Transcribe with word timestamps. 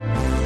you 0.00 0.37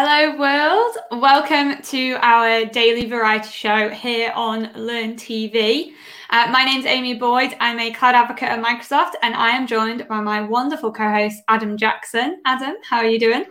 Hello, 0.00 0.38
world. 0.38 1.20
Welcome 1.20 1.82
to 1.82 2.12
our 2.22 2.64
daily 2.66 3.06
variety 3.06 3.50
show 3.50 3.88
here 3.88 4.30
on 4.32 4.70
Learn 4.76 5.16
TV. 5.16 5.90
Uh, 6.30 6.46
my 6.52 6.62
name's 6.62 6.86
Amy 6.86 7.14
Boyd. 7.14 7.56
I'm 7.58 7.80
a 7.80 7.90
cloud 7.92 8.14
advocate 8.14 8.48
at 8.48 8.62
Microsoft, 8.62 9.14
and 9.24 9.34
I 9.34 9.50
am 9.50 9.66
joined 9.66 10.06
by 10.06 10.20
my 10.20 10.40
wonderful 10.40 10.92
co 10.92 11.10
host, 11.10 11.42
Adam 11.48 11.76
Jackson. 11.76 12.40
Adam, 12.46 12.76
how 12.88 12.98
are 12.98 13.08
you 13.08 13.18
doing? 13.18 13.46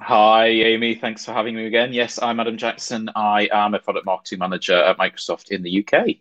Hi, 0.00 0.48
Amy. 0.48 0.96
Thanks 0.96 1.24
for 1.24 1.32
having 1.32 1.54
me 1.54 1.66
again. 1.66 1.92
Yes, 1.92 2.18
I'm 2.20 2.40
Adam 2.40 2.56
Jackson. 2.56 3.08
I 3.14 3.48
am 3.52 3.74
a 3.74 3.78
product 3.78 4.04
marketing 4.04 4.40
manager 4.40 4.74
at 4.74 4.98
Microsoft 4.98 5.52
in 5.52 5.62
the 5.62 5.86
UK. 5.86 6.16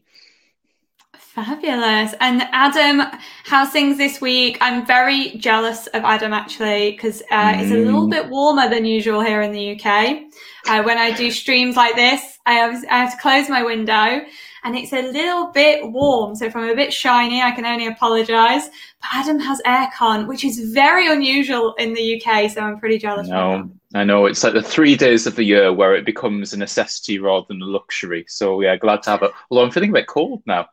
Fabulous. 1.37 2.15
And 2.19 2.41
Adam, 2.51 3.03
how's 3.43 3.69
things 3.69 3.99
this 3.99 4.19
week? 4.19 4.57
I'm 4.59 4.87
very 4.87 5.37
jealous 5.37 5.85
of 5.85 6.03
Adam 6.03 6.33
actually 6.33 6.93
because 6.93 7.21
uh, 7.29 7.53
mm. 7.53 7.61
it's 7.61 7.71
a 7.71 7.77
little 7.77 8.07
bit 8.07 8.27
warmer 8.27 8.67
than 8.67 8.85
usual 8.85 9.21
here 9.21 9.43
in 9.43 9.51
the 9.51 9.73
UK. 9.73 10.23
Uh, 10.67 10.81
when 10.81 10.97
I 10.97 11.15
do 11.15 11.29
streams 11.29 11.75
like 11.75 11.95
this, 11.95 12.39
I 12.47 12.53
have, 12.53 12.83
I 12.89 12.97
have 12.97 13.11
to 13.11 13.21
close 13.21 13.49
my 13.49 13.61
window 13.61 14.25
and 14.63 14.75
it's 14.75 14.93
a 14.93 15.11
little 15.11 15.51
bit 15.51 15.87
warm. 15.91 16.33
So 16.33 16.45
if 16.45 16.55
I'm 16.55 16.69
a 16.69 16.75
bit 16.75 16.91
shiny, 16.91 17.39
I 17.39 17.51
can 17.51 17.67
only 17.67 17.85
apologize. 17.85 18.65
But 18.99 19.09
Adam 19.13 19.37
has 19.39 19.61
aircon, 19.63 20.25
which 20.25 20.43
is 20.43 20.73
very 20.73 21.07
unusual 21.07 21.75
in 21.75 21.93
the 21.93 22.19
UK. 22.19 22.49
So 22.49 22.61
I'm 22.61 22.79
pretty 22.79 22.97
jealous. 22.97 23.27
No, 23.27 23.69
I 23.93 24.03
know. 24.03 24.25
It's 24.25 24.43
like 24.43 24.53
the 24.53 24.63
three 24.63 24.95
days 24.95 25.27
of 25.27 25.35
the 25.35 25.43
year 25.43 25.71
where 25.71 25.93
it 25.93 26.03
becomes 26.03 26.53
a 26.53 26.57
necessity 26.57 27.19
rather 27.19 27.45
than 27.47 27.61
a 27.61 27.65
luxury. 27.65 28.25
So 28.27 28.59
yeah, 28.61 28.75
glad 28.75 29.03
to 29.03 29.11
have 29.11 29.21
it. 29.21 29.31
Although 29.51 29.65
I'm 29.65 29.71
feeling 29.71 29.91
a 29.91 29.93
bit 29.93 30.07
cold 30.07 30.41
now. 30.47 30.67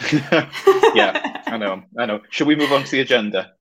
yeah, 0.94 1.42
I 1.46 1.56
know. 1.56 1.82
I 1.98 2.06
know. 2.06 2.20
Should 2.30 2.46
we 2.46 2.56
move 2.56 2.72
on 2.72 2.84
to 2.84 2.90
the 2.90 3.00
agenda? 3.00 3.52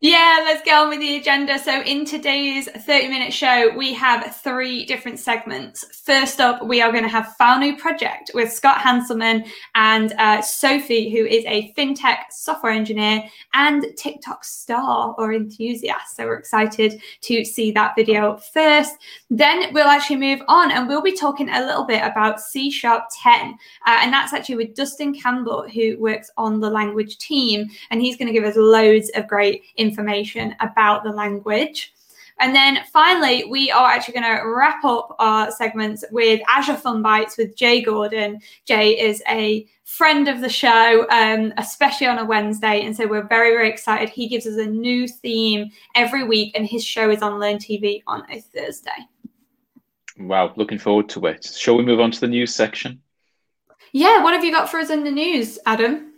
Yeah, 0.00 0.42
let's 0.44 0.62
get 0.62 0.78
on 0.78 0.90
with 0.90 1.00
the 1.00 1.16
agenda. 1.16 1.58
So, 1.58 1.82
in 1.82 2.04
today's 2.04 2.68
30 2.68 3.08
minute 3.08 3.32
show, 3.32 3.76
we 3.76 3.92
have 3.94 4.36
three 4.36 4.84
different 4.84 5.18
segments. 5.18 5.84
First 6.04 6.40
up, 6.40 6.64
we 6.64 6.80
are 6.80 6.92
going 6.92 7.02
to 7.02 7.08
have 7.08 7.34
File 7.34 7.58
New 7.58 7.76
Project 7.76 8.30
with 8.32 8.52
Scott 8.52 8.78
Hanselman 8.78 9.48
and 9.74 10.12
uh, 10.18 10.40
Sophie, 10.40 11.10
who 11.10 11.26
is 11.26 11.44
a 11.46 11.72
fintech 11.76 12.18
software 12.30 12.70
engineer 12.70 13.24
and 13.54 13.84
TikTok 13.96 14.44
star 14.44 15.16
or 15.18 15.32
enthusiast. 15.32 16.16
So, 16.16 16.26
we're 16.26 16.38
excited 16.38 17.02
to 17.22 17.44
see 17.44 17.72
that 17.72 17.96
video 17.96 18.36
first. 18.36 18.94
Then, 19.30 19.74
we'll 19.74 19.88
actually 19.88 20.16
move 20.16 20.42
on 20.46 20.70
and 20.70 20.86
we'll 20.86 21.02
be 21.02 21.16
talking 21.16 21.48
a 21.48 21.60
little 21.60 21.84
bit 21.84 22.04
about 22.04 22.40
C 22.40 22.70
Sharp 22.70 23.06
10. 23.20 23.58
Uh, 23.86 23.98
and 24.00 24.12
that's 24.12 24.32
actually 24.32 24.56
with 24.56 24.76
Dustin 24.76 25.12
Campbell, 25.12 25.68
who 25.68 25.98
works 25.98 26.30
on 26.36 26.60
the 26.60 26.70
language 26.70 27.18
team. 27.18 27.68
And 27.90 28.00
he's 28.00 28.16
going 28.16 28.28
to 28.28 28.32
give 28.32 28.44
us 28.44 28.54
loads 28.56 29.10
of 29.16 29.26
great 29.26 29.64
information 29.76 30.54
about 30.60 31.04
the 31.04 31.10
language. 31.10 31.92
And 32.40 32.54
then 32.54 32.80
finally, 32.92 33.44
we 33.44 33.70
are 33.70 33.90
actually 33.90 34.14
going 34.14 34.36
to 34.36 34.42
wrap 34.44 34.84
up 34.84 35.14
our 35.18 35.50
segments 35.50 36.04
with 36.10 36.40
Azure 36.48 36.76
Fun 36.76 37.02
Bites 37.02 37.38
with 37.38 37.54
Jay 37.56 37.82
Gordon. 37.82 38.40
Jay 38.64 38.98
is 38.98 39.22
a 39.28 39.66
friend 39.84 40.26
of 40.26 40.40
the 40.40 40.48
show, 40.48 41.06
um, 41.10 41.52
especially 41.58 42.06
on 42.06 42.18
a 42.18 42.24
Wednesday. 42.24 42.82
And 42.82 42.96
so 42.96 43.06
we're 43.06 43.28
very, 43.28 43.50
very 43.50 43.68
excited. 43.68 44.08
He 44.08 44.26
gives 44.26 44.46
us 44.46 44.56
a 44.56 44.66
new 44.66 45.06
theme 45.06 45.70
every 45.94 46.24
week, 46.24 46.52
and 46.56 46.66
his 46.66 46.84
show 46.84 47.10
is 47.10 47.22
on 47.22 47.38
Learn 47.38 47.58
TV 47.58 48.02
on 48.06 48.24
a 48.30 48.40
Thursday. 48.40 48.90
Wow, 50.18 50.52
looking 50.56 50.78
forward 50.78 51.08
to 51.10 51.26
it. 51.26 51.44
Shall 51.44 51.76
we 51.76 51.84
move 51.84 52.00
on 52.00 52.10
to 52.10 52.20
the 52.20 52.28
news 52.28 52.54
section? 52.54 53.00
Yeah, 53.92 54.22
what 54.22 54.34
have 54.34 54.44
you 54.44 54.52
got 54.52 54.70
for 54.70 54.80
us 54.80 54.90
in 54.90 55.04
the 55.04 55.10
news, 55.10 55.58
Adam? 55.66 56.11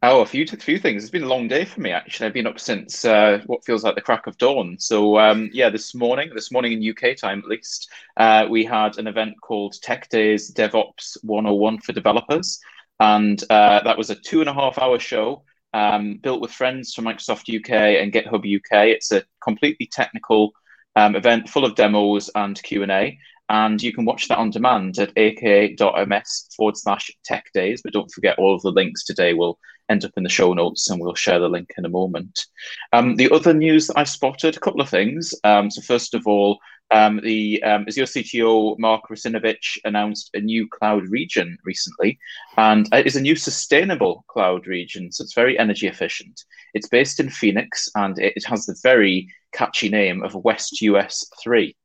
Oh, 0.00 0.20
a 0.20 0.26
few, 0.26 0.44
a 0.44 0.56
few 0.56 0.78
things. 0.78 1.02
It's 1.02 1.10
been 1.10 1.24
a 1.24 1.28
long 1.28 1.48
day 1.48 1.64
for 1.64 1.80
me 1.80 1.90
actually. 1.90 2.26
I've 2.28 2.32
been 2.32 2.46
up 2.46 2.60
since 2.60 3.04
uh, 3.04 3.40
what 3.46 3.64
feels 3.64 3.82
like 3.82 3.96
the 3.96 4.00
crack 4.00 4.28
of 4.28 4.38
dawn. 4.38 4.76
So 4.78 5.18
um, 5.18 5.50
yeah, 5.52 5.70
this 5.70 5.92
morning, 5.92 6.30
this 6.32 6.52
morning 6.52 6.72
in 6.72 6.88
UK 6.88 7.16
time 7.16 7.40
at 7.40 7.48
least, 7.48 7.90
uh, 8.16 8.46
we 8.48 8.64
had 8.64 8.96
an 8.98 9.08
event 9.08 9.34
called 9.40 9.74
Tech 9.82 10.08
Days 10.08 10.52
DevOps 10.52 11.16
101 11.24 11.78
for 11.80 11.92
developers, 11.92 12.60
and 13.00 13.42
uh, 13.50 13.82
that 13.82 13.98
was 13.98 14.10
a 14.10 14.14
two 14.14 14.38
and 14.38 14.48
a 14.48 14.54
half 14.54 14.78
hour 14.78 15.00
show 15.00 15.42
um, 15.74 16.18
built 16.22 16.40
with 16.40 16.52
friends 16.52 16.94
from 16.94 17.06
Microsoft 17.06 17.52
UK 17.52 18.00
and 18.00 18.12
GitHub 18.12 18.56
UK. 18.56 18.86
It's 18.94 19.10
a 19.10 19.24
completely 19.42 19.88
technical 19.90 20.52
um, 20.94 21.16
event 21.16 21.48
full 21.48 21.64
of 21.64 21.74
demos 21.74 22.30
and 22.36 22.62
Q 22.62 22.84
and 22.84 22.92
A 22.92 23.18
and 23.48 23.82
you 23.82 23.92
can 23.92 24.04
watch 24.04 24.28
that 24.28 24.38
on 24.38 24.50
demand 24.50 24.98
at 24.98 25.12
aka.ms 25.16 26.48
forward 26.56 26.76
slash 26.76 27.10
tech 27.24 27.50
days. 27.54 27.80
But 27.82 27.92
don't 27.92 28.10
forget, 28.10 28.38
all 28.38 28.54
of 28.54 28.62
the 28.62 28.70
links 28.70 29.04
today 29.04 29.34
will 29.34 29.58
end 29.88 30.04
up 30.04 30.12
in 30.16 30.22
the 30.22 30.28
show 30.28 30.52
notes, 30.52 30.90
and 30.90 31.00
we'll 31.00 31.14
share 31.14 31.38
the 31.38 31.48
link 31.48 31.72
in 31.78 31.84
a 31.84 31.90
moment. 31.90 32.46
Um, 32.92 33.16
the 33.16 33.30
other 33.30 33.54
news 33.54 33.86
that 33.86 33.98
I 33.98 34.04
spotted, 34.04 34.56
a 34.56 34.60
couple 34.60 34.80
of 34.80 34.88
things. 34.88 35.34
Um, 35.44 35.70
so 35.70 35.80
first 35.80 36.14
of 36.14 36.26
all, 36.26 36.58
um, 36.90 37.20
the 37.22 37.62
um, 37.62 37.84
Azure 37.86 38.04
CTO 38.04 38.78
Mark 38.78 39.08
Russinovich 39.10 39.78
announced 39.84 40.30
a 40.34 40.40
new 40.40 40.66
cloud 40.68 41.04
region 41.08 41.58
recently, 41.64 42.18
and 42.56 42.88
it 42.92 43.06
is 43.06 43.16
a 43.16 43.20
new 43.20 43.36
sustainable 43.36 44.24
cloud 44.28 44.66
region. 44.66 45.12
So 45.12 45.22
it's 45.22 45.34
very 45.34 45.58
energy 45.58 45.86
efficient. 45.86 46.44
It's 46.74 46.88
based 46.88 47.20
in 47.20 47.28
Phoenix, 47.28 47.90
and 47.94 48.18
it 48.18 48.44
has 48.46 48.66
the 48.66 48.78
very 48.82 49.28
catchy 49.52 49.88
name 49.88 50.22
of 50.22 50.34
West 50.34 50.80
US 50.82 51.26
Three. 51.42 51.76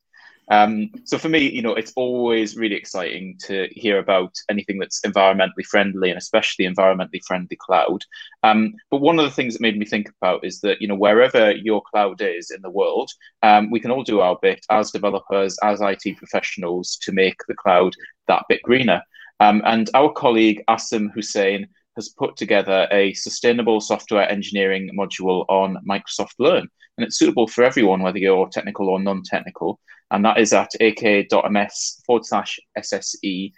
Um, 0.49 0.91
so 1.05 1.17
for 1.17 1.29
me, 1.29 1.49
you 1.49 1.61
know, 1.61 1.73
it's 1.73 1.93
always 1.95 2.57
really 2.57 2.75
exciting 2.75 3.37
to 3.45 3.67
hear 3.71 3.99
about 3.99 4.33
anything 4.49 4.77
that's 4.77 5.01
environmentally 5.01 5.65
friendly 5.69 6.09
and 6.09 6.17
especially 6.17 6.65
environmentally 6.65 7.23
friendly 7.25 7.55
cloud. 7.55 8.03
Um, 8.43 8.73
but 8.91 9.01
one 9.01 9.19
of 9.19 9.25
the 9.25 9.31
things 9.31 9.53
that 9.53 9.61
made 9.61 9.77
me 9.77 9.85
think 9.85 10.09
about 10.21 10.43
is 10.43 10.59
that, 10.61 10.81
you 10.81 10.87
know, 10.87 10.95
wherever 10.95 11.51
your 11.51 11.81
cloud 11.81 12.21
is 12.21 12.51
in 12.51 12.61
the 12.61 12.69
world, 12.69 13.09
um, 13.41 13.71
we 13.71 13.79
can 13.79 13.91
all 13.91 14.03
do 14.03 14.19
our 14.19 14.37
bit 14.41 14.65
as 14.69 14.91
developers, 14.91 15.57
as 15.63 15.81
IT 15.81 16.17
professionals 16.17 16.97
to 17.03 17.11
make 17.11 17.37
the 17.47 17.55
cloud 17.55 17.93
that 18.27 18.43
bit 18.49 18.61
greener. 18.63 19.01
Um, 19.39 19.61
and 19.65 19.89
our 19.93 20.11
colleague 20.11 20.63
Asim 20.69 21.11
Hussain 21.13 21.67
has 21.95 22.09
put 22.09 22.35
together 22.35 22.87
a 22.91 23.13
sustainable 23.13 23.79
software 23.79 24.29
engineering 24.29 24.89
module 24.97 25.45
on 25.47 25.77
Microsoft 25.87 26.33
Learn. 26.39 26.67
And 26.97 27.05
it's 27.05 27.17
suitable 27.17 27.47
for 27.47 27.63
everyone, 27.63 28.01
whether 28.01 28.19
you're 28.19 28.47
technical 28.49 28.89
or 28.89 28.99
non 28.99 29.23
technical 29.23 29.79
and 30.13 30.23
that 30.25 30.37
is 30.37 30.53
at 30.53 30.69
aka.ms 30.79 32.03
forward 32.05 32.25
slash 32.25 32.59
SSE 32.77 33.51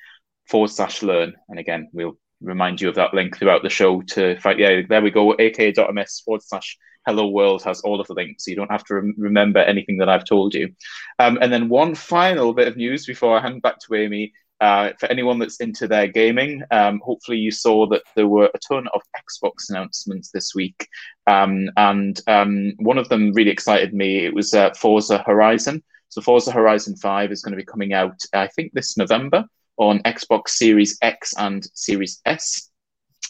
forward 0.47 0.69
slash 0.69 1.03
learn. 1.03 1.34
And 1.50 1.59
again, 1.59 1.90
we'll 1.91 2.18
remind 2.41 2.79
you 2.79 2.88
of 2.88 2.96
that 2.96 3.13
link 3.13 3.38
throughout 3.38 3.62
the 3.62 3.69
show 3.69 4.01
to 4.01 4.40
fight. 4.40 4.57
Yeah, 4.57 4.81
there 4.88 5.01
we 5.01 5.12
go. 5.12 5.35
aka.ms 5.38 6.22
forward 6.23 6.41
slash 6.44 6.78
hello 7.06 7.28
world 7.28 7.62
has 7.63 7.81
all 7.81 8.00
of 8.00 8.07
the 8.07 8.13
links. 8.13 8.46
So 8.46 8.51
you 8.51 8.56
don't 8.56 8.72
have 8.72 8.85
to 8.85 8.96
rem- 8.96 9.16
remember 9.18 9.59
anything 9.59 9.97
that 9.97 10.07
I've 10.07 10.23
told 10.23 10.53
you. 10.53 10.73
Um, 11.19 11.38
and 11.41 11.52
then 11.52 11.67
one 11.67 11.94
final 11.94 12.53
bit 12.53 12.69
of 12.69 12.78
news 12.78 13.06
before 13.06 13.38
I 13.38 13.41
hand 13.41 13.62
back 13.62 13.79
to 13.79 13.96
Amy. 13.96 14.31
Uh, 14.62 14.92
for 15.00 15.08
anyone 15.08 15.38
that's 15.38 15.60
into 15.60 15.88
their 15.88 16.08
gaming, 16.08 16.64
um, 16.72 17.02
hopefully 17.04 17.38
you 17.38 17.52
saw 17.52 17.86
that 17.88 18.02
there 18.16 18.28
were 18.28 18.50
a 18.54 18.60
ton 18.60 18.88
of 18.94 19.02
Xbox 19.16 19.70
announcements 19.70 20.32
this 20.32 20.56
week. 20.56 20.88
Um, 21.28 21.70
and 21.76 22.20
um, 22.28 22.74
one 22.78 22.98
of 22.98 23.10
them 23.10 23.34
really 23.34 23.52
excited 23.52 23.94
me. 23.94 24.26
It 24.26 24.34
was 24.34 24.54
uh, 24.54 24.74
Forza 24.74 25.18
Horizon. 25.20 25.84
So 26.10 26.22
Forza 26.22 26.52
Horizon 26.52 26.96
5 26.96 27.32
is 27.32 27.42
going 27.42 27.52
to 27.52 27.58
be 27.58 27.66
coming 27.66 27.94
out, 27.94 28.22
I 28.34 28.48
think, 28.48 28.72
this 28.74 28.96
November 28.96 29.44
on 29.78 30.00
Xbox 30.04 30.50
Series 30.50 30.98
X 31.02 31.34
and 31.38 31.68
Series 31.74 32.22
S. 32.26 32.72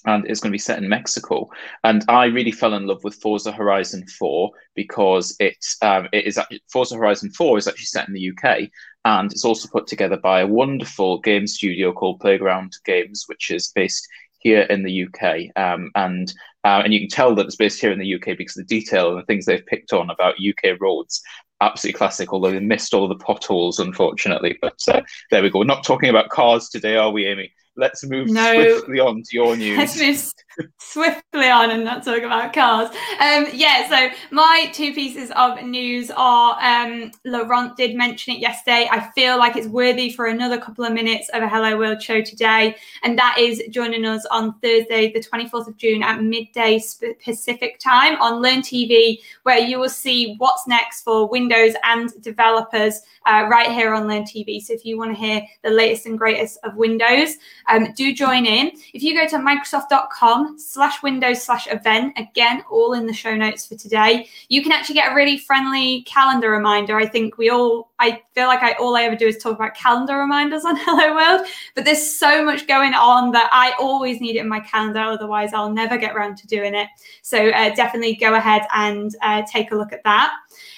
And 0.05 0.27
it's 0.27 0.39
going 0.39 0.51
to 0.51 0.55
be 0.55 0.59
set 0.59 0.77
in 0.77 0.87
Mexico. 0.87 1.49
And 1.83 2.05
I 2.07 2.25
really 2.25 2.51
fell 2.51 2.75
in 2.75 2.85
love 2.85 3.03
with 3.03 3.15
Forza 3.15 3.51
Horizon 3.51 4.05
4 4.05 4.51
because 4.75 5.35
it's 5.39 5.77
um, 5.81 6.07
it 6.13 6.25
is 6.25 6.39
Forza 6.71 6.95
Horizon 6.95 7.31
4 7.31 7.57
is 7.57 7.67
actually 7.67 7.85
set 7.85 8.07
in 8.07 8.13
the 8.13 8.29
UK, 8.29 8.69
and 9.05 9.31
it's 9.31 9.45
also 9.45 9.69
put 9.69 9.87
together 9.87 10.17
by 10.17 10.41
a 10.41 10.47
wonderful 10.47 11.19
game 11.19 11.47
studio 11.47 11.93
called 11.93 12.19
Playground 12.19 12.73
Games, 12.85 13.23
which 13.27 13.51
is 13.51 13.71
based 13.73 14.07
here 14.39 14.63
in 14.63 14.83
the 14.83 15.05
UK. 15.05 15.55
Um, 15.55 15.91
and 15.95 16.33
uh, 16.63 16.81
and 16.83 16.93
you 16.93 16.99
can 16.99 17.09
tell 17.09 17.35
that 17.35 17.45
it's 17.45 17.55
based 17.55 17.79
here 17.79 17.91
in 17.91 17.99
the 17.99 18.15
UK 18.15 18.37
because 18.37 18.55
the 18.55 18.63
detail 18.63 19.09
and 19.09 19.19
the 19.19 19.25
things 19.25 19.45
they've 19.45 19.65
picked 19.65 19.93
on 19.93 20.09
about 20.09 20.35
UK 20.35 20.79
roads 20.81 21.21
absolutely 21.61 21.97
classic, 21.97 22.33
although 22.33 22.51
they 22.51 22.59
missed 22.59 22.93
all 22.93 23.07
the 23.07 23.15
potholes, 23.15 23.79
unfortunately. 23.79 24.57
But 24.61 24.79
uh, 24.87 25.01
there 25.31 25.41
we 25.41 25.49
go. 25.49 25.59
We're 25.59 25.65
not 25.65 25.83
talking 25.83 26.09
about 26.09 26.29
cars 26.29 26.69
today, 26.69 26.97
are 26.97 27.11
we, 27.11 27.25
Amy? 27.27 27.53
Let's 27.77 28.03
move 28.05 28.29
no. 28.29 28.53
swiftly 28.53 28.99
on 28.99 29.21
to 29.23 29.29
your 29.31 29.55
news. 29.57 29.77
Let's 29.77 29.99
move 29.99 30.33
swiftly 30.77 31.49
on 31.49 31.71
and 31.71 31.83
not 31.83 32.03
talk 32.03 32.21
about 32.21 32.53
cars. 32.53 32.89
Um, 33.19 33.47
yeah, 33.53 33.89
so 33.89 34.15
my 34.31 34.69
two 34.73 34.93
pieces 34.93 35.31
of 35.35 35.61
news 35.63 36.11
are 36.15 36.57
um, 36.61 37.11
Laurent 37.25 37.75
did 37.75 37.95
mention 37.95 38.35
it 38.35 38.39
yesterday. 38.39 38.87
I 38.91 39.09
feel 39.11 39.37
like 39.37 39.55
it's 39.55 39.67
worthy 39.67 40.11
for 40.11 40.27
another 40.27 40.59
couple 40.59 40.85
of 40.85 40.93
minutes 40.93 41.29
of 41.29 41.43
a 41.43 41.49
Hello 41.49 41.77
World 41.77 42.01
show 42.01 42.21
today, 42.21 42.75
and 43.03 43.17
that 43.17 43.37
is 43.39 43.61
joining 43.69 44.05
us 44.05 44.25
on 44.27 44.53
Thursday, 44.59 45.11
the 45.11 45.19
24th 45.19 45.67
of 45.67 45.77
June 45.77 46.03
at 46.03 46.21
midday 46.21 46.81
Pacific 47.23 47.79
time 47.79 48.19
on 48.21 48.41
Learn 48.41 48.61
TV, 48.61 49.19
where 49.43 49.59
you 49.59 49.79
will 49.79 49.89
see 49.89 50.35
what's 50.37 50.67
next 50.67 51.01
for 51.01 51.27
Windows 51.27 51.73
and 51.83 52.09
developers 52.21 53.01
uh, 53.25 53.47
right 53.49 53.71
here 53.71 53.93
on 53.93 54.07
Learn 54.07 54.23
TV. 54.23 54.61
So 54.61 54.73
if 54.73 54.85
you 54.85 54.97
want 54.97 55.11
to 55.11 55.19
hear 55.19 55.41
the 55.63 55.69
latest 55.69 56.05
and 56.05 56.17
greatest 56.17 56.59
of 56.63 56.75
Windows, 56.75 57.35
um, 57.67 57.91
do 57.93 58.13
join 58.13 58.45
in. 58.45 58.71
If 58.93 59.03
you 59.03 59.13
go 59.15 59.27
to 59.27 59.37
Microsoft.com 59.37 60.44
slash 60.57 61.01
Windows 61.03 61.43
slash 61.43 61.67
event, 61.71 62.13
again, 62.17 62.63
all 62.69 62.93
in 62.93 63.05
the 63.05 63.13
show 63.13 63.35
notes 63.35 63.65
for 63.65 63.75
today, 63.75 64.27
you 64.49 64.61
can 64.63 64.71
actually 64.71 64.95
get 64.95 65.11
a 65.11 65.15
really 65.15 65.37
friendly 65.37 66.03
calendar 66.03 66.51
reminder. 66.51 66.97
I 66.97 67.07
think 67.07 67.37
we 67.37 67.49
all, 67.49 67.91
I 67.99 68.21
feel 68.33 68.47
like 68.47 68.63
I 68.63 68.73
all 68.73 68.95
I 68.95 69.03
ever 69.03 69.15
do 69.15 69.27
is 69.27 69.37
talk 69.37 69.55
about 69.55 69.75
calendar 69.75 70.17
reminders 70.17 70.65
on 70.65 70.75
Hello 70.79 71.15
World, 71.15 71.47
but 71.75 71.85
there's 71.85 72.17
so 72.17 72.43
much 72.43 72.67
going 72.67 72.93
on 72.93 73.31
that 73.31 73.49
I 73.51 73.73
always 73.79 74.21
need 74.21 74.35
it 74.35 74.39
in 74.39 74.49
my 74.49 74.59
calendar. 74.59 74.99
Otherwise, 74.99 75.53
I'll 75.53 75.73
never 75.73 75.97
get 75.97 76.15
around 76.15 76.37
to 76.37 76.47
doing 76.47 76.75
it. 76.75 76.87
So 77.21 77.49
uh, 77.49 77.73
definitely 77.75 78.15
go 78.15 78.35
ahead 78.35 78.63
and 78.73 79.15
uh, 79.21 79.43
take 79.51 79.71
a 79.71 79.75
look 79.75 79.93
at 79.93 80.03
that. 80.03 80.31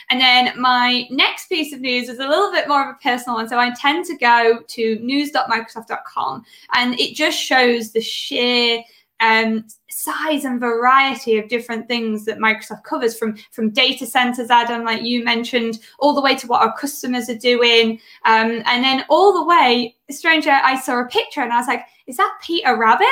And 0.10 0.22
then 0.22 0.60
my 0.60 1.06
next 1.10 1.50
piece 1.50 1.74
of 1.74 1.82
news 1.82 2.08
is 2.08 2.20
a 2.20 2.28
little 2.28 2.52
bit 2.52 2.68
more 2.68 2.90
of 2.90 2.96
a 2.96 3.00
personal 3.04 3.36
one. 3.36 3.50
So 3.50 3.60
I 3.60 3.74
tend 3.74 4.06
to 4.06 4.18
go 4.18 4.60
to 4.66 5.00
news.microsoft.com 5.00 6.46
and 6.74 7.00
it 7.00 7.16
just 7.16 7.38
shows 7.38 7.92
the 7.92 8.02
sheer 8.02 8.84
um, 9.20 9.66
size 9.90 10.46
and 10.46 10.60
variety 10.60 11.38
of 11.38 11.50
different 11.50 11.88
things 11.88 12.26
that 12.26 12.38
Microsoft 12.38 12.84
covers 12.84 13.18
from 13.18 13.38
from 13.52 13.72
data 13.72 14.06
centers, 14.06 14.50
Adam, 14.50 14.84
like 14.84 15.04
you 15.04 15.24
mentioned, 15.24 15.80
all 16.00 16.14
the 16.14 16.22
way 16.22 16.36
to 16.36 16.48
what 16.48 16.62
our 16.62 16.78
customers 16.78 17.30
are 17.30 17.38
doing, 17.38 18.00
um, 18.26 18.62
and 18.66 18.84
then 18.84 19.06
all 19.10 19.34
the 19.34 19.46
way. 19.46 19.96
Stranger, 20.10 20.52
I 20.52 20.80
saw 20.80 21.02
a 21.02 21.06
picture 21.08 21.42
and 21.42 21.52
I 21.52 21.58
was 21.58 21.68
like, 21.68 21.86
"Is 22.06 22.18
that 22.18 22.38
Peter 22.42 22.78
Rabbit?" 22.78 23.08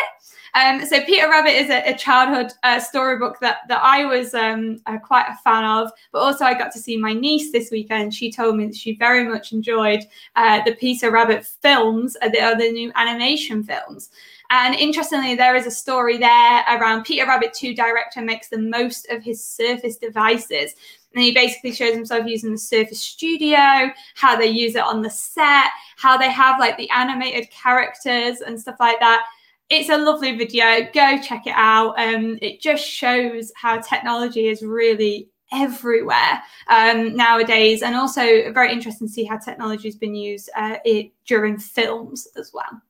Um, 0.56 0.86
so 0.86 1.02
Peter 1.04 1.30
Rabbit 1.30 1.50
is 1.50 1.70
a, 1.70 1.90
a 1.90 1.98
childhood 1.98 2.54
uh, 2.64 2.80
storybook 2.80 3.40
that 3.42 3.68
that 3.68 3.82
I 3.84 4.06
was 4.06 4.34
um, 4.34 4.80
uh, 4.86 4.98
quite 4.98 5.28
a 5.28 5.38
fan 5.44 5.66
of, 5.66 5.92
but 6.14 6.20
also 6.20 6.46
I 6.46 6.54
got 6.54 6.72
to 6.72 6.80
see 6.80 6.96
my 6.96 7.12
niece 7.12 7.52
this 7.52 7.72
weekend. 7.72 8.14
She 8.14 8.32
told 8.32 8.56
me 8.56 8.68
that 8.68 8.76
she 8.76 8.96
very 8.96 9.28
much 9.28 9.52
enjoyed 9.52 10.06
uh, 10.38 10.62
the 10.64 10.76
Peter 10.76 11.12
Rabbit 11.12 11.46
films, 11.46 12.16
uh, 12.22 12.30
the 12.30 12.40
other 12.40 12.72
new 12.72 12.90
animation 12.96 13.64
films. 13.64 14.10
And 14.50 14.76
interestingly, 14.76 15.36
there 15.36 15.56
is 15.56 15.66
a 15.66 15.72
story 15.72 16.18
there 16.18 16.64
around 16.70 17.04
Peter 17.04 17.26
Rabbit 17.26 17.54
2 17.54 17.74
director 17.74 18.22
makes 18.22 18.50
the 18.50 18.58
most 18.58 19.08
of 19.10 19.24
his 19.24 19.44
Surface 19.44 19.98
devices. 19.98 20.74
And 21.14 21.24
he 21.24 21.34
basically 21.34 21.72
shows 21.72 21.96
himself 21.96 22.26
using 22.28 22.52
the 22.52 22.58
Surface 22.58 23.02
Studio, 23.02 23.92
how 24.16 24.36
they 24.36 24.48
use 24.48 24.76
it 24.76 24.84
on 24.84 25.02
the 25.02 25.10
set, 25.10 25.68
how 25.98 26.18
they 26.18 26.30
have 26.30 26.60
like 26.60 26.78
the 26.78 26.90
animated 26.90 27.50
characters 27.50 28.42
and 28.42 28.60
stuff 28.60 28.76
like 28.80 29.00
that 29.00 29.26
it's 29.70 29.90
a 29.90 29.98
lovely 29.98 30.38
video. 30.38 30.88
Go 30.94 31.20
check 31.22 31.48
it 31.48 31.54
out. 31.56 32.00
Um, 32.00 32.38
it 32.42 32.62
just 32.62 32.86
shows 32.86 33.52
how 33.56 33.80
technology 33.82 34.48
is 34.48 34.62
really 34.62 35.30
everywhere 35.52 36.42
um, 36.68 37.16
nowadays, 37.16 37.82
and 37.82 37.96
also 37.96 38.52
very 38.52 38.72
interesting 38.72 39.08
to 39.08 39.14
see 39.14 39.24
how 39.24 39.38
technology 39.38 39.88
has 39.88 39.96
been 39.96 40.16
used 40.16 40.50
uh, 40.56 40.78
it, 40.86 41.12
during 41.26 41.58
films 41.58 42.28
as 42.36 42.52
well. 42.54 42.82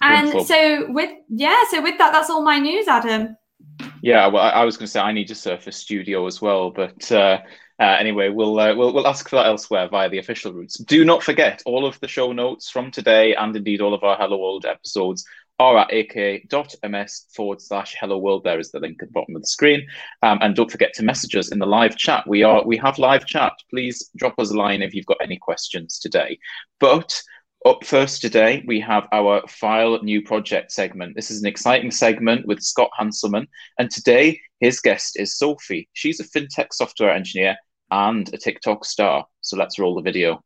And 0.00 0.26
Wonderful. 0.26 0.44
so 0.44 0.92
with 0.92 1.10
yeah, 1.28 1.62
so 1.70 1.82
with 1.82 1.98
that, 1.98 2.12
that's 2.12 2.30
all 2.30 2.42
my 2.42 2.58
news, 2.58 2.86
Adam. 2.88 3.36
Yeah, 4.02 4.26
well, 4.28 4.42
I, 4.42 4.50
I 4.50 4.64
was 4.64 4.76
going 4.76 4.86
to 4.86 4.90
say 4.90 5.00
I 5.00 5.12
need 5.12 5.28
to 5.28 5.34
surf 5.34 5.60
a 5.60 5.62
Surface 5.62 5.76
Studio 5.76 6.26
as 6.26 6.40
well, 6.40 6.70
but 6.70 7.10
uh, 7.10 7.38
uh, 7.80 7.96
anyway, 7.98 8.28
we'll, 8.28 8.58
uh, 8.58 8.74
we'll 8.74 8.92
we'll 8.92 9.06
ask 9.06 9.28
for 9.28 9.36
that 9.36 9.46
elsewhere 9.46 9.88
via 9.88 10.08
the 10.08 10.18
official 10.18 10.52
routes. 10.52 10.78
Do 10.78 11.04
not 11.04 11.22
forget 11.22 11.62
all 11.64 11.86
of 11.86 11.98
the 12.00 12.08
show 12.08 12.32
notes 12.32 12.70
from 12.70 12.90
today, 12.90 13.34
and 13.34 13.54
indeed 13.54 13.80
all 13.80 13.94
of 13.94 14.04
our 14.04 14.16
Hello 14.16 14.38
World 14.38 14.66
episodes 14.66 15.24
are 15.60 15.78
at 15.78 15.92
aka.ms 15.92 17.26
forward 17.34 17.60
slash 17.60 17.96
hello 18.00 18.18
world. 18.18 18.44
There 18.44 18.60
is 18.60 18.70
the 18.70 18.78
link 18.78 19.02
at 19.02 19.08
the 19.08 19.12
bottom 19.12 19.34
of 19.34 19.42
the 19.42 19.48
screen. 19.48 19.86
Um, 20.22 20.38
and 20.40 20.54
don't 20.54 20.70
forget 20.70 20.94
to 20.94 21.02
message 21.02 21.34
us 21.34 21.50
in 21.50 21.58
the 21.58 21.66
live 21.66 21.96
chat. 21.96 22.26
We 22.28 22.42
are 22.44 22.64
we 22.64 22.76
have 22.76 22.98
live 22.98 23.26
chat. 23.26 23.52
Please 23.70 24.10
drop 24.16 24.34
us 24.38 24.52
a 24.52 24.56
line 24.56 24.82
if 24.82 24.94
you've 24.94 25.06
got 25.06 25.18
any 25.20 25.36
questions 25.36 25.98
today. 25.98 26.38
But 26.78 27.20
up 27.64 27.84
first 27.84 28.20
today, 28.20 28.62
we 28.66 28.80
have 28.80 29.08
our 29.12 29.42
File 29.48 30.02
New 30.02 30.22
Project 30.22 30.70
segment. 30.72 31.16
This 31.16 31.30
is 31.30 31.42
an 31.42 31.48
exciting 31.48 31.90
segment 31.90 32.46
with 32.46 32.62
Scott 32.62 32.90
Hanselman. 32.98 33.46
And 33.78 33.90
today, 33.90 34.40
his 34.60 34.80
guest 34.80 35.18
is 35.18 35.36
Sophie. 35.36 35.88
She's 35.92 36.20
a 36.20 36.24
fintech 36.24 36.72
software 36.72 37.12
engineer 37.12 37.56
and 37.90 38.32
a 38.32 38.38
TikTok 38.38 38.84
star. 38.84 39.26
So 39.40 39.56
let's 39.56 39.78
roll 39.78 39.94
the 39.94 40.02
video. 40.02 40.42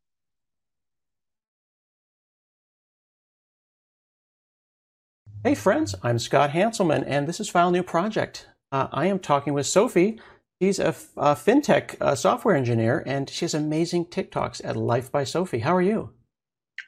Hey 5.44 5.56
friends, 5.56 5.96
I'm 6.04 6.20
Scott 6.20 6.50
Hanselman, 6.50 7.02
and 7.04 7.26
this 7.26 7.40
is 7.40 7.48
File 7.48 7.72
New 7.72 7.82
Project. 7.82 8.46
Uh, 8.70 8.86
I 8.92 9.06
am 9.06 9.18
talking 9.18 9.54
with 9.54 9.66
Sophie. 9.66 10.20
She's 10.62 10.78
a, 10.78 10.94
a 11.16 11.34
fintech 11.34 12.00
uh, 12.00 12.14
software 12.14 12.54
engineer, 12.54 13.02
and 13.04 13.28
she 13.28 13.44
has 13.44 13.52
amazing 13.52 14.06
TikToks 14.06 14.60
at 14.64 14.76
Life 14.76 15.10
by 15.10 15.24
Sophie. 15.24 15.58
How 15.58 15.74
are 15.74 15.82
you? 15.82 16.10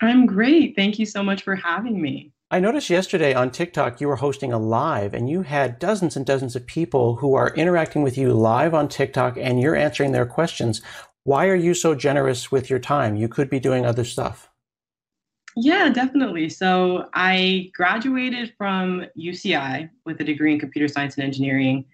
I'm 0.05 0.27
great. 0.27 0.77
Thank 0.77 0.99
you 0.99 1.06
so 1.06 1.23
much 1.23 1.43
for 1.43 1.56
having 1.56 2.01
me. 2.01 2.33
I 2.51 2.61
noticed 2.61 2.91
yesterday 2.91 3.35
on 3.35 3.51
TikTok 3.51 4.01
you 4.01 4.06
were 4.06 4.17
hosting 4.17 4.53
a 4.53 4.59
live, 4.59 5.15
and 5.15 5.29
you 5.29 5.43
had 5.43 5.79
dozens 5.79 6.17
and 6.17 6.25
dozens 6.25 6.55
of 6.55 6.67
people 6.67 7.17
who 7.17 7.35
are 7.35 7.55
interacting 7.55 8.03
with 8.03 8.17
you 8.17 8.33
live 8.33 8.75
on 8.75 8.89
TikTok, 8.89 9.37
and 9.37 9.61
you're 9.61 9.75
answering 9.75 10.12
their 10.12 10.27
questions. 10.27 10.81
Why 11.25 11.49
are 11.49 11.55
you 11.56 11.75
so 11.75 11.95
generous 11.95 12.53
with 12.53 12.71
your 12.71 12.79
time? 12.79 13.17
You 13.17 13.29
could 13.29 13.51
be 13.51 13.59
doing 13.59 13.87
other 13.87 14.05
stuff. 14.05 14.51
Yeah, 15.56 15.89
definitely. 15.89 16.49
So 16.49 17.09
I 17.15 17.71
graduated 17.75 18.53
from 18.59 19.07
UCI 19.17 19.89
with 20.05 20.21
a 20.21 20.25
degree 20.25 20.53
in 20.53 20.59
computer 20.59 20.89
science 20.89 21.15
and 21.17 21.25
engineering. 21.25 21.85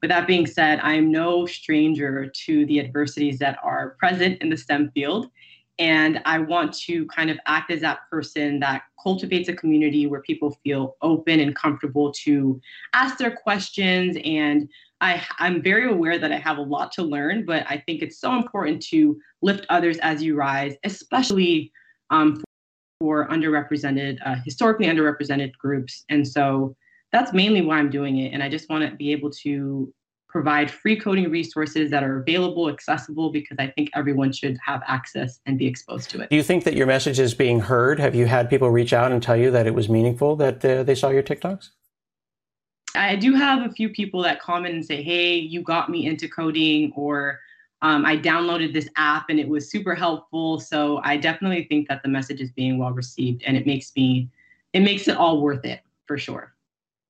With 0.00 0.10
that 0.10 0.26
being 0.28 0.46
said, 0.46 0.78
I 0.82 0.94
am 0.94 1.10
no 1.10 1.44
stranger 1.44 2.26
to 2.46 2.66
the 2.66 2.78
adversities 2.78 3.38
that 3.40 3.58
are 3.62 3.96
present 3.98 4.40
in 4.40 4.48
the 4.48 4.56
STEM 4.56 4.92
field. 4.92 5.30
And 5.78 6.20
I 6.24 6.38
want 6.40 6.72
to 6.80 7.06
kind 7.06 7.30
of 7.30 7.38
act 7.46 7.70
as 7.70 7.80
that 7.82 8.00
person 8.10 8.58
that 8.60 8.82
cultivates 9.00 9.48
a 9.48 9.54
community 9.54 10.06
where 10.06 10.20
people 10.22 10.58
feel 10.64 10.96
open 11.02 11.38
and 11.40 11.54
comfortable 11.54 12.12
to 12.24 12.60
ask 12.94 13.16
their 13.16 13.30
questions. 13.30 14.16
And 14.24 14.68
I, 15.00 15.24
I'm 15.38 15.62
very 15.62 15.88
aware 15.88 16.18
that 16.18 16.32
I 16.32 16.38
have 16.38 16.58
a 16.58 16.62
lot 16.62 16.90
to 16.92 17.02
learn, 17.02 17.44
but 17.44 17.64
I 17.68 17.82
think 17.86 18.02
it's 18.02 18.18
so 18.18 18.34
important 18.34 18.82
to 18.86 19.20
lift 19.40 19.66
others 19.68 19.98
as 19.98 20.22
you 20.22 20.34
rise, 20.34 20.74
especially 20.82 21.70
um, 22.10 22.42
for 22.98 23.28
underrepresented, 23.28 24.18
uh, 24.26 24.36
historically 24.44 24.86
underrepresented 24.86 25.56
groups. 25.56 26.04
And 26.08 26.26
so 26.26 26.74
that's 27.12 27.32
mainly 27.32 27.62
why 27.62 27.78
I'm 27.78 27.90
doing 27.90 28.18
it. 28.18 28.34
And 28.34 28.42
I 28.42 28.48
just 28.48 28.68
want 28.68 28.88
to 28.88 28.96
be 28.96 29.12
able 29.12 29.30
to 29.30 29.92
provide 30.28 30.70
free 30.70 30.94
coding 30.94 31.30
resources 31.30 31.90
that 31.90 32.02
are 32.04 32.18
available, 32.18 32.68
accessible, 32.68 33.30
because 33.30 33.56
I 33.58 33.68
think 33.68 33.90
everyone 33.94 34.30
should 34.32 34.58
have 34.64 34.82
access 34.86 35.40
and 35.46 35.58
be 35.58 35.66
exposed 35.66 36.10
to 36.10 36.20
it. 36.20 36.30
Do 36.30 36.36
you 36.36 36.42
think 36.42 36.64
that 36.64 36.74
your 36.74 36.86
message 36.86 37.18
is 37.18 37.34
being 37.34 37.60
heard? 37.60 37.98
Have 37.98 38.14
you 38.14 38.26
had 38.26 38.50
people 38.50 38.70
reach 38.70 38.92
out 38.92 39.10
and 39.10 39.22
tell 39.22 39.36
you 39.36 39.50
that 39.50 39.66
it 39.66 39.74
was 39.74 39.88
meaningful 39.88 40.36
that 40.36 40.64
uh, 40.64 40.82
they 40.82 40.94
saw 40.94 41.08
your 41.08 41.22
TikToks? 41.22 41.70
I 42.94 43.16
do 43.16 43.34
have 43.34 43.68
a 43.68 43.72
few 43.72 43.88
people 43.88 44.22
that 44.22 44.40
comment 44.40 44.74
and 44.74 44.84
say, 44.84 45.02
hey, 45.02 45.34
you 45.36 45.62
got 45.62 45.88
me 45.88 46.06
into 46.06 46.28
coding, 46.28 46.92
or 46.94 47.40
um, 47.80 48.04
I 48.04 48.16
downloaded 48.16 48.72
this 48.72 48.88
app 48.96 49.30
and 49.30 49.38
it 49.38 49.48
was 49.48 49.70
super 49.70 49.94
helpful. 49.94 50.58
So 50.60 51.00
I 51.04 51.16
definitely 51.16 51.64
think 51.64 51.88
that 51.88 52.02
the 52.02 52.08
message 52.08 52.40
is 52.40 52.50
being 52.50 52.76
well 52.76 52.92
received 52.92 53.44
and 53.46 53.56
it 53.56 53.66
makes 53.66 53.92
me, 53.94 54.28
it 54.72 54.80
makes 54.80 55.06
it 55.06 55.16
all 55.16 55.40
worth 55.40 55.64
it 55.64 55.80
for 56.06 56.18
sure. 56.18 56.54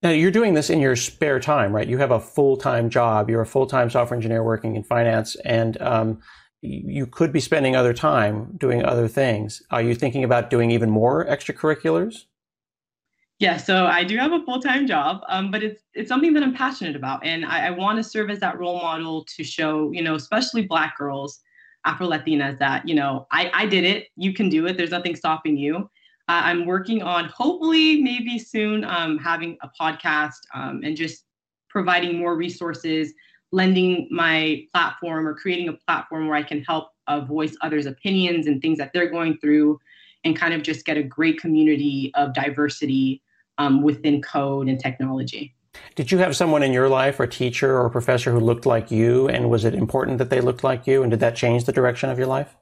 Now 0.02 0.10
you're 0.10 0.30
doing 0.30 0.54
this 0.54 0.70
in 0.70 0.80
your 0.80 0.94
spare 0.96 1.40
time, 1.40 1.72
right? 1.72 1.88
You 1.88 1.98
have 1.98 2.12
a 2.12 2.20
full-time 2.20 2.88
job. 2.88 3.28
You're 3.28 3.42
a 3.42 3.46
full-time 3.46 3.90
software 3.90 4.16
engineer 4.16 4.44
working 4.44 4.76
in 4.76 4.84
finance 4.84 5.34
and, 5.44 5.80
um, 5.82 6.20
you 6.60 7.06
could 7.06 7.32
be 7.32 7.40
spending 7.40 7.76
other 7.76 7.94
time 7.94 8.56
doing 8.56 8.84
other 8.84 9.06
things. 9.06 9.62
Are 9.70 9.82
you 9.82 9.94
thinking 9.94 10.24
about 10.24 10.50
doing 10.50 10.72
even 10.72 10.90
more 10.90 11.24
extracurriculars? 11.24 12.24
Yeah, 13.38 13.56
so 13.56 13.86
I 13.86 14.02
do 14.02 14.16
have 14.16 14.32
a 14.32 14.44
full 14.44 14.60
time 14.60 14.86
job, 14.88 15.20
um, 15.28 15.52
but 15.52 15.62
it's 15.62 15.82
it's 15.94 16.08
something 16.08 16.34
that 16.34 16.42
I'm 16.42 16.54
passionate 16.54 16.96
about, 16.96 17.24
and 17.24 17.46
I, 17.46 17.68
I 17.68 17.70
want 17.70 17.98
to 17.98 18.02
serve 18.02 18.30
as 18.30 18.40
that 18.40 18.58
role 18.58 18.78
model 18.78 19.24
to 19.36 19.44
show, 19.44 19.92
you 19.92 20.02
know, 20.02 20.16
especially 20.16 20.66
Black 20.66 20.98
girls, 20.98 21.38
Afro 21.84 22.08
Latinas, 22.08 22.58
that 22.58 22.88
you 22.88 22.96
know, 22.96 23.28
I 23.30 23.50
I 23.54 23.66
did 23.66 23.84
it, 23.84 24.08
you 24.16 24.34
can 24.34 24.48
do 24.48 24.66
it. 24.66 24.76
There's 24.76 24.90
nothing 24.90 25.14
stopping 25.14 25.56
you. 25.56 25.88
Uh, 26.28 26.42
I'm 26.44 26.66
working 26.66 27.02
on 27.02 27.24
hopefully 27.26 28.02
maybe 28.02 28.38
soon 28.38 28.84
um, 28.84 29.16
having 29.18 29.56
a 29.62 29.70
podcast 29.80 30.36
um, 30.54 30.82
and 30.84 30.94
just 30.94 31.24
providing 31.70 32.18
more 32.18 32.36
resources, 32.36 33.14
lending 33.50 34.08
my 34.10 34.62
platform 34.72 35.26
or 35.26 35.34
creating 35.34 35.68
a 35.68 35.72
platform 35.72 36.28
where 36.28 36.36
I 36.36 36.42
can 36.42 36.62
help 36.62 36.90
uh, 37.06 37.20
voice 37.20 37.56
others' 37.62 37.86
opinions 37.86 38.46
and 38.46 38.60
things 38.60 38.76
that 38.76 38.92
they're 38.92 39.10
going 39.10 39.38
through, 39.38 39.80
and 40.24 40.36
kind 40.36 40.52
of 40.52 40.62
just 40.62 40.84
get 40.84 40.98
a 40.98 41.02
great 41.02 41.40
community 41.40 42.12
of 42.14 42.34
diversity 42.34 43.22
um, 43.56 43.82
within 43.82 44.20
code 44.20 44.68
and 44.68 44.78
technology. 44.78 45.54
Did 45.94 46.12
you 46.12 46.18
have 46.18 46.36
someone 46.36 46.62
in 46.62 46.72
your 46.72 46.88
life, 46.88 47.18
or 47.18 47.26
teacher 47.26 47.78
or 47.78 47.88
professor, 47.88 48.32
who 48.32 48.40
looked 48.40 48.66
like 48.66 48.90
you, 48.90 49.28
and 49.28 49.48
was 49.48 49.64
it 49.64 49.74
important 49.74 50.18
that 50.18 50.28
they 50.28 50.42
looked 50.42 50.64
like 50.64 50.86
you, 50.86 51.02
and 51.02 51.10
did 51.10 51.20
that 51.20 51.36
change 51.36 51.64
the 51.64 51.72
direction 51.72 52.10
of 52.10 52.18
your 52.18 52.26
life? 52.26 52.54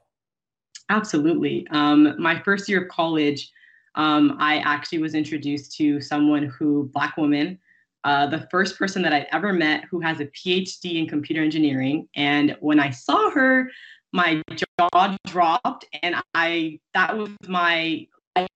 Absolutely. 0.89 1.67
Um, 1.71 2.15
my 2.17 2.39
first 2.39 2.69
year 2.69 2.83
of 2.83 2.87
college, 2.87 3.51
um, 3.97 4.37
I 4.39 4.59
actually 4.59 4.99
was 4.99 5.15
introduced 5.15 5.75
to 5.77 5.99
someone 5.99 6.43
who, 6.43 6.89
Black 6.93 7.17
woman, 7.17 7.59
uh, 8.03 8.27
the 8.27 8.47
first 8.51 8.77
person 8.77 9.01
that 9.01 9.11
I'd 9.11 9.25
ever 9.33 9.51
met 9.51 9.85
who 9.89 9.99
has 9.99 10.19
a 10.19 10.27
PhD 10.27 10.99
in 10.99 11.07
computer 11.07 11.41
engineering. 11.41 12.07
And 12.15 12.55
when 12.59 12.79
I 12.79 12.91
saw 12.91 13.31
her, 13.31 13.69
my 14.13 14.41
jaw 14.55 15.17
dropped, 15.25 15.85
and 16.01 16.15
I 16.33 16.79
that 16.93 17.17
was 17.17 17.29
my 17.47 18.07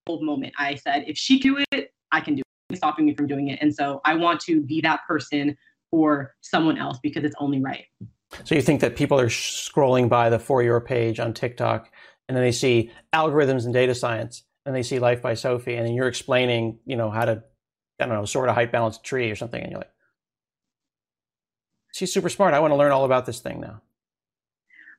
old 0.08 0.24
moment. 0.24 0.54
I 0.58 0.76
said, 0.76 1.06
if 1.08 1.18
she 1.18 1.40
do 1.40 1.64
it, 1.72 1.92
I 2.12 2.22
can 2.22 2.36
do 2.36 2.42
it. 2.70 2.78
Stopping 2.78 3.06
me 3.06 3.14
from 3.14 3.28
doing 3.28 3.50
it, 3.50 3.60
and 3.62 3.76
so 3.76 4.00
I 4.06 4.16
want 4.16 4.40
to 4.42 4.62
be 4.62 4.80
that 4.80 5.02
person 5.06 5.58
for 5.90 6.34
someone 6.40 6.78
else 6.78 7.00
because 7.04 7.26
it's 7.26 7.36
only 7.38 7.60
right. 7.60 7.84
So 8.46 8.56
you 8.56 8.62
think 8.62 8.80
that 8.80 8.96
people 8.96 9.20
are 9.20 9.28
scrolling 9.28 10.08
by 10.08 10.30
the 10.30 10.40
for 10.40 10.64
your 10.64 10.80
page 10.80 11.20
on 11.20 11.34
TikTok 11.34 11.92
and 12.30 12.38
then 12.38 12.46
they 12.46 12.54
see 12.54 12.90
algorithms 13.14 13.66
and 13.66 13.74
data 13.74 13.94
science 13.94 14.44
and 14.66 14.76
they 14.76 14.84
see 14.84 15.00
life 15.00 15.22
by 15.22 15.34
Sophie 15.34 15.76
and 15.76 15.86
then 15.86 15.94
you're 15.94 16.08
explaining, 16.08 16.80
you 16.86 16.96
know, 16.96 17.10
how 17.10 17.26
to, 17.26 17.44
I 18.00 18.06
don't 18.06 18.16
know, 18.16 18.26
sort 18.26 18.50
a 18.50 18.54
height 18.54 18.72
balanced 18.72 19.04
tree 19.04 19.32
or 19.32 19.36
something. 19.36 19.62
And 19.62 19.72
you're 19.72 19.80
like, 19.80 19.92
she's 21.94 22.14
super 22.14 22.30
smart. 22.30 22.54
I 22.54 22.60
want 22.60 22.72
to 22.72 22.76
learn 22.76 22.92
all 22.92 23.06
about 23.06 23.26
this 23.26 23.40
thing 23.40 23.60
now. 23.62 23.82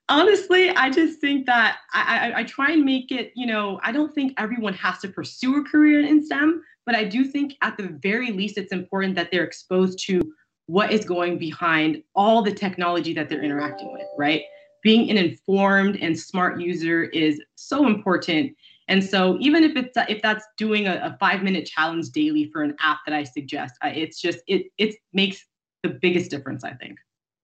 Honestly, 0.09 0.71
I 0.71 0.91
just 0.91 1.21
think 1.21 1.47
that 1.47 1.79
I, 1.93 2.33
I, 2.33 2.41
I 2.41 2.45
try 2.45 2.73
and 2.73 2.85
make 2.85 3.13
it, 3.13 3.33
you 3.35 3.47
know, 3.47 3.81
I 3.83 3.93
don't 3.93 4.15
think 4.15 4.35
everyone 4.37 4.75
has 4.75 4.99
to 4.99 5.09
pursue 5.09 5.57
a 5.57 5.65
career 5.65 6.05
in 6.05 6.25
STEM, 6.25 6.63
but 6.85 6.95
I 6.95 7.05
do 7.05 7.25
think 7.25 7.55
at 7.63 7.77
the 7.77 7.97
very 8.03 8.33
least 8.33 8.59
it's 8.59 8.73
important 8.73 9.15
that 9.15 9.31
they're 9.31 9.45
exposed 9.45 10.01
to 10.07 10.21
what 10.67 10.93
is 10.93 11.05
going 11.05 11.39
behind 11.39 12.03
all 12.15 12.43
the 12.43 12.53
technology 12.53 13.15
that 13.15 13.29
they're 13.29 13.43
interacting 13.43 13.93
with, 13.93 14.07
right? 14.19 14.43
being 14.83 15.11
an 15.11 15.17
informed 15.17 15.97
and 16.03 16.19
smart 16.19 16.61
user 16.61 17.05
is 17.05 17.41
so 17.55 17.87
important. 17.87 18.55
And 18.93 19.03
so 19.03 19.39
even 19.41 19.65
if 19.65 19.75
it's 19.75 19.97
if 20.07 20.21
that's 20.21 20.45
doing 20.59 20.87
a, 20.87 20.97
a 20.97 21.17
five 21.19 21.43
minute 21.43 21.65
challenge 21.65 22.11
daily 22.11 22.51
for 22.53 22.63
an 22.63 22.77
app 22.79 22.99
that 23.07 23.15
I 23.15 23.25
suggest, 23.25 23.75
it's 23.83 24.21
just 24.21 24.41
it 24.47 24.67
it 24.77 24.97
makes 25.15 25.47
the 25.83 25.89
biggest 25.89 26.31
difference. 26.31 26.63
I 26.63 26.75
think. 26.75 26.99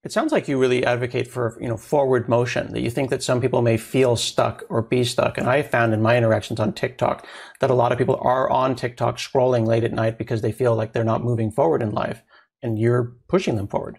It 0.04 0.12
sounds 0.12 0.30
like 0.30 0.46
you 0.46 0.58
really 0.58 0.84
advocate 0.84 1.26
for 1.26 1.56
you 1.58 1.66
know 1.66 1.78
forward 1.78 2.28
motion. 2.28 2.70
That 2.74 2.82
you 2.82 2.90
think 2.90 3.08
that 3.08 3.22
some 3.22 3.40
people 3.40 3.62
may 3.62 3.78
feel 3.78 4.14
stuck 4.14 4.62
or 4.68 4.82
be 4.82 5.04
stuck. 5.04 5.38
And 5.38 5.48
I 5.48 5.62
found 5.62 5.94
in 5.94 6.02
my 6.02 6.18
interactions 6.18 6.60
on 6.60 6.74
TikTok 6.74 7.26
that 7.60 7.70
a 7.70 7.74
lot 7.74 7.92
of 7.92 7.98
people 7.98 8.18
are 8.20 8.50
on 8.50 8.76
TikTok 8.76 9.16
scrolling 9.16 9.66
late 9.66 9.84
at 9.84 9.92
night 9.94 10.18
because 10.18 10.42
they 10.42 10.52
feel 10.52 10.76
like 10.76 10.92
they're 10.92 11.02
not 11.02 11.24
moving 11.24 11.50
forward 11.50 11.80
in 11.80 11.92
life, 11.92 12.22
and 12.62 12.78
you're 12.78 13.16
pushing 13.26 13.56
them 13.56 13.68
forward. 13.68 13.98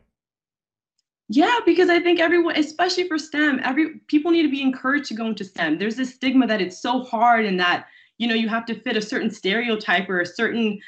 Yeah, 1.32 1.60
because 1.64 1.90
I 1.90 2.00
think 2.00 2.20
everyone, 2.20 2.58
especially 2.58 3.08
for 3.08 3.20
STEM, 3.20 3.62
every 3.64 4.00
people 4.08 4.32
need 4.32 4.42
to 4.42 4.50
be 4.50 4.64
encouraged 4.64 5.06
to 5.10 5.14
go 5.14 5.28
into 5.28 5.46
STEM. 5.46 5.78
There's 5.78 5.96
this 5.96 6.16
stigma 6.16 6.48
that 6.48 6.60
it's 6.60 6.82
so 6.82 7.04
hard 7.04 7.46
and 7.46 7.60
that 7.60 7.86
you 8.18 8.28
know 8.28 8.34
you 8.34 8.50
have 8.50 8.66
to 8.66 8.80
fit 8.82 8.98
a 8.98 9.02
certain 9.02 9.30
stereotype 9.30 10.10
or 10.10 10.22
a 10.22 10.26
certain 10.26 10.80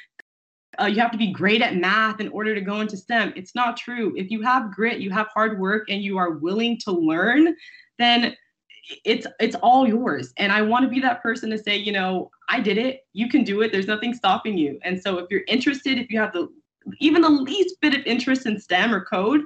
uh, 0.81 0.85
you 0.85 0.99
have 0.99 1.11
to 1.11 1.17
be 1.17 1.31
great 1.31 1.61
at 1.61 1.75
math 1.75 2.19
in 2.19 2.29
order 2.29 2.55
to 2.55 2.61
go 2.61 2.81
into 2.81 2.97
STEM. 2.97 3.33
It's 3.35 3.53
not 3.53 3.77
true. 3.77 4.13
If 4.17 4.31
you 4.31 4.41
have 4.41 4.73
grit, 4.73 4.99
you 4.99 5.11
have 5.11 5.27
hard 5.27 5.59
work, 5.59 5.89
and 5.89 6.01
you 6.01 6.17
are 6.17 6.31
willing 6.31 6.77
to 6.79 6.91
learn, 6.91 7.55
then 7.99 8.35
it's 9.05 9.27
it's 9.39 9.55
all 9.57 9.87
yours. 9.87 10.33
And 10.37 10.51
I 10.51 10.63
want 10.63 10.83
to 10.85 10.89
be 10.89 10.99
that 11.01 11.21
person 11.21 11.51
to 11.51 11.57
say, 11.57 11.77
you 11.77 11.91
know, 11.91 12.31
I 12.49 12.61
did 12.61 12.79
it. 12.79 13.01
You 13.13 13.29
can 13.29 13.43
do 13.43 13.61
it. 13.61 13.71
There's 13.71 13.87
nothing 13.87 14.15
stopping 14.15 14.57
you. 14.57 14.79
And 14.83 14.99
so 14.99 15.19
if 15.19 15.27
you're 15.29 15.43
interested, 15.47 15.99
if 15.99 16.09
you 16.09 16.19
have 16.19 16.33
the 16.33 16.49
even 16.99 17.21
the 17.21 17.29
least 17.29 17.75
bit 17.79 17.93
of 17.93 18.03
interest 18.07 18.47
in 18.47 18.59
STEM 18.59 18.91
or 18.91 19.05
code, 19.05 19.41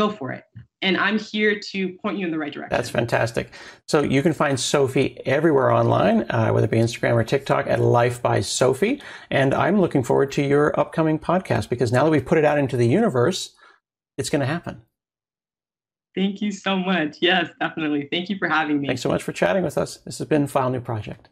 go 0.00 0.10
for 0.10 0.32
it. 0.32 0.44
And 0.82 0.96
I'm 0.96 1.18
here 1.18 1.60
to 1.60 1.90
point 1.98 2.16
you 2.16 2.24
in 2.24 2.32
the 2.32 2.38
right 2.38 2.52
direction. 2.52 2.74
That's 2.74 2.88
fantastic. 2.88 3.52
So 3.86 4.00
you 4.00 4.22
can 4.22 4.32
find 4.32 4.58
Sophie 4.58 5.20
everywhere 5.26 5.70
online, 5.70 6.22
uh, 6.30 6.50
whether 6.50 6.64
it 6.64 6.70
be 6.70 6.78
Instagram 6.78 7.14
or 7.14 7.24
TikTok 7.24 7.66
at 7.66 7.80
Life 7.80 8.22
by 8.22 8.40
Sophie. 8.40 9.02
And 9.30 9.52
I'm 9.52 9.78
looking 9.78 10.02
forward 10.02 10.32
to 10.32 10.42
your 10.42 10.78
upcoming 10.80 11.18
podcast 11.18 11.68
because 11.68 11.92
now 11.92 12.04
that 12.04 12.10
we've 12.10 12.24
put 12.24 12.38
it 12.38 12.46
out 12.46 12.56
into 12.56 12.78
the 12.78 12.86
universe, 12.86 13.54
it's 14.16 14.30
going 14.30 14.40
to 14.40 14.46
happen. 14.46 14.80
Thank 16.14 16.40
you 16.40 16.50
so 16.50 16.76
much. 16.76 17.18
Yes, 17.20 17.50
definitely. 17.60 18.08
Thank 18.10 18.30
you 18.30 18.38
for 18.38 18.48
having 18.48 18.80
me. 18.80 18.88
Thanks 18.88 19.02
so 19.02 19.10
much 19.10 19.22
for 19.22 19.32
chatting 19.32 19.62
with 19.62 19.76
us. 19.76 19.98
This 19.98 20.16
has 20.18 20.26
been 20.26 20.46
File 20.46 20.70
New 20.70 20.80
Project. 20.80 21.28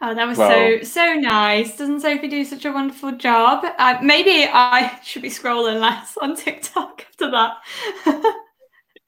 Oh, 0.00 0.14
that 0.14 0.28
was 0.28 0.38
well, 0.38 0.78
so 0.80 0.84
so 0.84 1.14
nice. 1.14 1.76
Doesn't 1.76 2.00
Sophie 2.00 2.28
do 2.28 2.44
such 2.44 2.64
a 2.64 2.72
wonderful 2.72 3.12
job? 3.12 3.64
Uh, 3.78 3.98
maybe 4.00 4.48
I 4.50 4.98
should 5.02 5.22
be 5.22 5.30
scrolling 5.30 5.80
less 5.80 6.16
on 6.22 6.36
TikTok 6.36 7.04
after 7.10 7.30
that. 7.30 7.56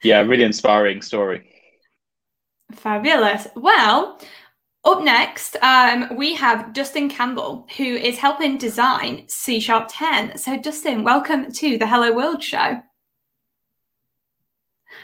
yeah, 0.03 0.21
really 0.23 0.43
inspiring 0.43 1.01
story. 1.01 1.49
Fabulous. 2.73 3.47
Well, 3.55 4.21
up 4.85 5.03
next, 5.03 5.57
um, 5.63 6.17
we 6.17 6.35
have 6.35 6.73
Dustin 6.73 7.09
Campbell, 7.09 7.69
who 7.77 7.85
is 7.85 8.19
helping 8.19 8.59
design 8.59 9.25
C 9.29 9.61
Sharp 9.61 9.89
10. 9.91 10.39
So, 10.39 10.59
Dustin, 10.59 11.05
welcome 11.05 11.53
to 11.53 11.79
the 11.79 11.87
Hello 11.87 12.13
World 12.13 12.43
show. 12.43 12.81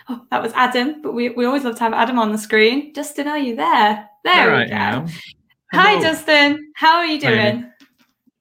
Oh, 0.09 0.23
that 0.31 0.43
was 0.43 0.53
Adam, 0.55 1.03
but 1.03 1.13
we, 1.13 1.29
we 1.31 1.45
always 1.45 1.65
love 1.65 1.77
to 1.77 1.85
have 1.85 1.93
Adam 1.93 2.19
on 2.19 2.33
the 2.33 2.39
screen. 2.39 2.93
Dustin, 2.93 3.29
are 3.29 3.39
you 3.39 3.55
there? 3.55 4.09
There, 4.25 4.35
there 4.35 4.51
we 4.57 4.63
I 4.63 4.69
go. 4.69 4.75
Am. 4.75 5.09
Hi, 5.73 6.01
Justin. 6.01 6.73
How 6.77 6.97
are 6.99 7.07
you 7.07 7.21
doing? 7.21 7.71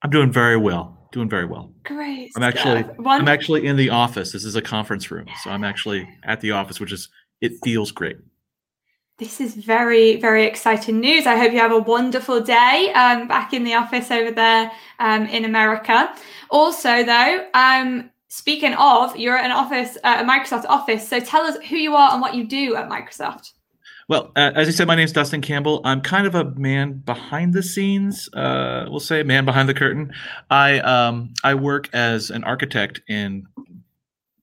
I'm 0.01 0.09
doing 0.09 0.31
very 0.31 0.57
well. 0.57 1.09
Doing 1.11 1.29
very 1.29 1.45
well. 1.45 1.73
Great. 1.83 2.31
I'm 2.35 2.43
actually 2.43 2.81
One... 2.81 3.21
I'm 3.21 3.27
actually 3.27 3.65
in 3.65 3.77
the 3.77 3.89
office. 3.89 4.31
This 4.31 4.43
is 4.43 4.55
a 4.55 4.61
conference 4.61 5.09
room, 5.11 5.27
so 5.43 5.49
I'm 5.49 5.63
actually 5.63 6.07
at 6.23 6.41
the 6.41 6.51
office, 6.51 6.79
which 6.79 6.91
is 6.91 7.09
it 7.41 7.53
feels 7.63 7.91
great. 7.91 8.17
This 9.17 9.39
is 9.39 9.55
very, 9.55 10.17
very 10.17 10.43
exciting 10.43 10.99
news. 10.99 11.25
I 11.25 11.37
hope 11.37 11.53
you 11.53 11.59
have 11.59 11.71
a 11.71 11.79
wonderful 11.79 12.41
day 12.41 12.91
um, 12.95 13.29
back 13.29 13.53
in 13.53 13.63
the 13.63 13.73
office 13.73 14.11
over 14.11 14.29
there 14.29 14.69
um, 14.99 15.25
in 15.27 15.45
America. 15.45 16.13
Also, 16.49 17.01
though, 17.03 17.47
um, 17.53 18.11
speaking 18.27 18.73
of, 18.73 19.15
you're 19.15 19.37
at 19.37 19.45
an 19.45 19.51
office, 19.51 19.97
uh, 20.03 20.17
a 20.19 20.23
Microsoft 20.25 20.65
office. 20.65 21.07
So 21.07 21.21
tell 21.21 21.43
us 21.43 21.55
who 21.69 21.77
you 21.77 21.95
are 21.95 22.11
and 22.11 22.21
what 22.21 22.35
you 22.35 22.43
do 22.45 22.75
at 22.75 22.89
Microsoft. 22.89 23.53
Well, 24.07 24.31
uh, 24.35 24.51
as 24.53 24.67
I 24.67 24.71
said, 24.71 24.87
my 24.87 24.93
name 24.95 25.05
is 25.05 25.13
Dustin 25.13 25.41
Campbell. 25.41 25.81
I'm 25.83 25.99
kind 25.99 26.27
of 26.27 26.35
a 26.35 26.45
man 26.51 26.93
behind 26.99 27.53
the 27.53 27.63
scenes. 27.63 28.29
Uh, 28.33 28.85
we'll 28.87 28.99
say 28.99 29.23
man 29.23 29.45
behind 29.45 29.67
the 29.67 29.73
curtain. 29.73 30.13
I 30.51 30.79
um, 30.79 31.33
I 31.43 31.55
work 31.55 31.89
as 31.91 32.29
an 32.29 32.43
architect 32.43 33.01
in 33.07 33.47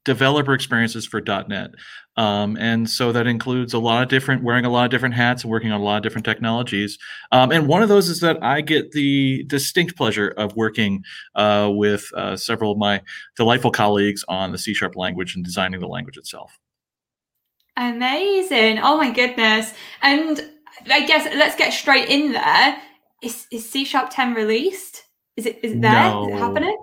developer 0.04 0.52
experiences 0.52 1.06
for 1.06 1.20
.NET, 1.20 1.70
um, 2.16 2.56
and 2.56 2.90
so 2.90 3.12
that 3.12 3.28
includes 3.28 3.72
a 3.72 3.78
lot 3.78 4.02
of 4.02 4.08
different 4.08 4.42
wearing 4.42 4.64
a 4.64 4.68
lot 4.68 4.84
of 4.84 4.90
different 4.90 5.14
hats 5.14 5.44
and 5.44 5.50
working 5.52 5.70
on 5.70 5.80
a 5.80 5.84
lot 5.84 5.98
of 5.98 6.02
different 6.02 6.24
technologies. 6.24 6.98
Um, 7.30 7.52
and 7.52 7.68
one 7.68 7.84
of 7.84 7.88
those 7.88 8.08
is 8.08 8.18
that 8.18 8.42
I 8.42 8.62
get 8.62 8.90
the 8.90 9.44
distinct 9.44 9.96
pleasure 9.96 10.34
of 10.36 10.56
working 10.56 11.04
uh, 11.36 11.70
with 11.72 12.12
uh, 12.16 12.36
several 12.36 12.72
of 12.72 12.78
my 12.78 13.00
delightful 13.36 13.70
colleagues 13.70 14.24
on 14.26 14.50
the 14.50 14.58
C 14.58 14.74
sharp 14.74 14.96
language 14.96 15.36
and 15.36 15.44
designing 15.44 15.78
the 15.78 15.86
language 15.86 16.16
itself. 16.16 16.58
Amazing. 17.76 18.78
Oh 18.78 18.96
my 18.96 19.10
goodness. 19.10 19.72
And 20.02 20.50
I 20.90 21.06
guess 21.06 21.24
let's 21.36 21.56
get 21.56 21.72
straight 21.72 22.08
in 22.08 22.32
there. 22.32 22.82
Is, 23.22 23.46
is 23.50 23.68
C 23.68 23.84
sharp 23.84 24.10
10 24.10 24.34
released? 24.34 25.04
Is 25.36 25.46
it 25.46 25.60
is 25.62 25.72
it 25.72 25.80
there? 25.80 26.10
No. 26.10 26.28
Is 26.28 26.34
it 26.34 26.38
happening? 26.38 26.76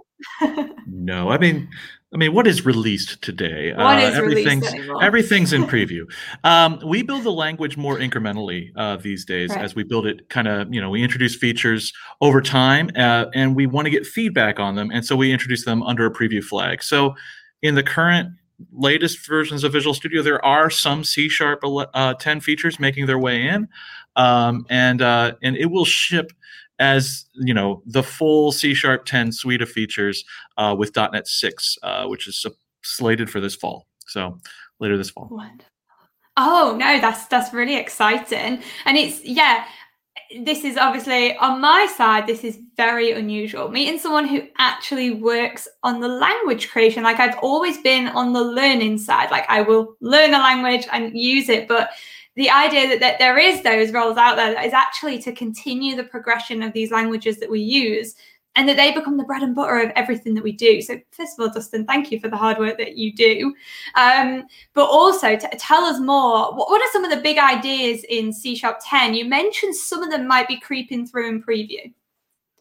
no. 0.88 1.29
I 1.29 1.38
mean, 1.38 1.69
I 2.12 2.17
mean, 2.17 2.34
what 2.34 2.48
is 2.48 2.65
released 2.65 3.22
today? 3.22 3.72
What 3.74 4.00
uh, 4.00 4.08
is 4.08 4.15
everything's 4.15 4.74
everything's 5.00 5.53
in 5.53 5.63
preview. 5.67 6.12
Um, 6.43 6.81
we 6.84 7.03
build 7.03 7.24
the 7.24 7.31
language 7.31 7.77
more 7.77 8.00
incrementally 8.00 8.72
uh, 8.75 8.98
these 8.98 9.25
days 9.25 9.51
right. 9.51 9.63
as 9.63 9.75
we 9.75 9.84
build 9.84 10.08
it. 10.08 10.27
Kind 10.29 10.48
of, 10.48 10.74
you 10.74 10.81
know, 10.81 10.89
we 10.89 11.03
introduce 11.03 11.36
features 11.36 11.93
over 12.22 12.41
time, 12.41 12.89
uh, 12.96 13.25
and 13.36 13.55
we 13.55 13.67
want 13.67 13.86
to 13.86 13.91
get 13.91 14.08
feedback 14.08 14.60
on 14.60 14.75
them, 14.75 14.89
and 14.91 15.05
so 15.05 15.15
we 15.15 15.31
introduce 15.31 15.65
them 15.65 15.84
under 15.84 16.05
a 16.08 16.12
preview 16.12 16.43
flag. 16.43 16.81
So, 16.81 17.13
in 17.62 17.75
the 17.75 17.84
current 17.84 18.34
latest 18.72 19.25
versions 19.25 19.63
of 19.63 19.72
Visual 19.72 19.94
Studio, 19.94 20.22
there 20.22 20.44
are 20.44 20.70
some 20.70 21.04
C 21.04 21.30
Sharp 21.30 21.62
uh, 21.63 22.13
10 22.13 22.39
features 22.42 22.80
making 22.80 23.06
their 23.06 23.20
way 23.20 23.48
in, 23.48 23.68
um, 24.16 24.66
and 24.70 25.01
uh, 25.01 25.34
and 25.42 25.56
it 25.58 25.68
will 25.68 25.86
ship 25.86 26.32
as 26.80 27.25
you 27.34 27.54
know 27.54 27.82
the 27.86 28.04
full 28.04 28.51
C 28.51 28.74
Sharp 28.74 29.06
10 29.06 29.32
suite 29.32 29.62
of 29.62 29.70
features 29.70 30.24
uh, 30.58 30.75
with 30.78 30.96
.NET 30.96 31.28
6, 31.28 31.78
uh, 31.84 32.06
which 32.08 32.28
is 32.28 32.46
slated 32.82 33.30
for 33.30 33.39
this 33.39 33.56
fall. 33.56 33.86
So 34.08 34.39
later 34.80 34.98
this 34.98 35.10
fall. 35.10 35.28
Wonderful. 35.32 35.66
Oh 36.38 36.75
no, 36.80 37.01
that's 37.01 37.25
that's 37.25 37.54
really 37.54 37.75
exciting, 37.75 38.62
and 38.86 38.98
it's 38.98 39.24
yeah 39.25 39.66
this 40.44 40.64
is 40.64 40.78
obviously 40.78 41.36
on 41.38 41.60
my 41.62 41.86
side 41.98 42.28
this 42.28 42.44
is 42.44 42.60
very 42.78 43.12
unusual. 43.12 43.70
Meeting 43.70 44.00
someone 44.00 44.28
who 44.28 44.42
actually 44.58 45.12
works 45.12 45.68
on 45.84 46.00
the 46.00 46.08
language 46.08 46.70
creation 46.70 47.04
like 47.04 47.20
i've 47.20 47.38
always 47.42 47.78
been 47.80 48.08
on 48.08 48.34
the 48.34 48.44
learning 48.44 48.98
side. 48.98 49.32
Like 49.32 49.46
i 49.50 49.62
will 49.62 49.96
learn 50.02 50.34
a 50.34 50.40
language 50.40 50.88
and 50.92 51.18
use 51.18 51.50
it 51.50 51.68
but 51.68 51.92
the 52.36 52.50
idea 52.50 52.88
that, 52.88 53.00
that 53.02 53.20
there 53.20 53.38
is 53.38 53.64
those 53.64 53.92
roles 53.92 54.18
out 54.18 54.36
there 54.36 54.54
that 54.54 54.66
is 54.66 54.74
actually 54.74 55.20
to 55.20 55.34
continue 55.34 55.96
the 55.96 56.04
progression 56.04 56.64
of 56.64 56.72
these 56.72 56.92
languages 56.92 57.38
that 57.40 57.50
we 57.50 57.60
use 57.60 58.16
and 58.60 58.68
that 58.68 58.75
they 58.75 58.92
become 58.92 59.16
the 59.16 59.24
bread 59.24 59.42
and 59.42 59.56
butter 59.56 59.80
of 59.80 59.89
everything 59.96 60.34
that 60.34 60.44
we 60.44 60.51
do. 60.51 60.82
So, 60.82 61.00
first 61.12 61.39
of 61.39 61.44
all, 61.44 61.50
Dustin, 61.50 61.86
thank 61.86 62.12
you 62.12 62.20
for 62.20 62.28
the 62.28 62.36
hard 62.36 62.58
work 62.58 62.78
that 62.78 62.98
you 62.98 63.13
do. 63.16 63.56
Um, 63.96 64.44
but 64.74 64.84
also, 64.84 65.38
t- 65.38 65.48
tell 65.58 65.86
us 65.86 65.98
more. 66.01 66.54
What, 66.54 66.70
what, 66.70 66.82
are 66.82 66.92
some 66.92 67.06
of 67.06 67.10
the 67.10 67.22
big 67.22 67.38
ideas 67.38 68.04
in 68.10 68.34
C 68.34 68.58
Sharp 68.58 68.80
10? 68.86 69.13
You 69.13 69.24
mentioned 69.30 69.75
some 69.78 70.04
of 70.04 70.12
them 70.12 70.28
might 70.28 70.50
be 70.50 70.60
creeping 70.60 71.08
through 71.08 71.30
in 71.30 71.42
preview. 71.42 71.94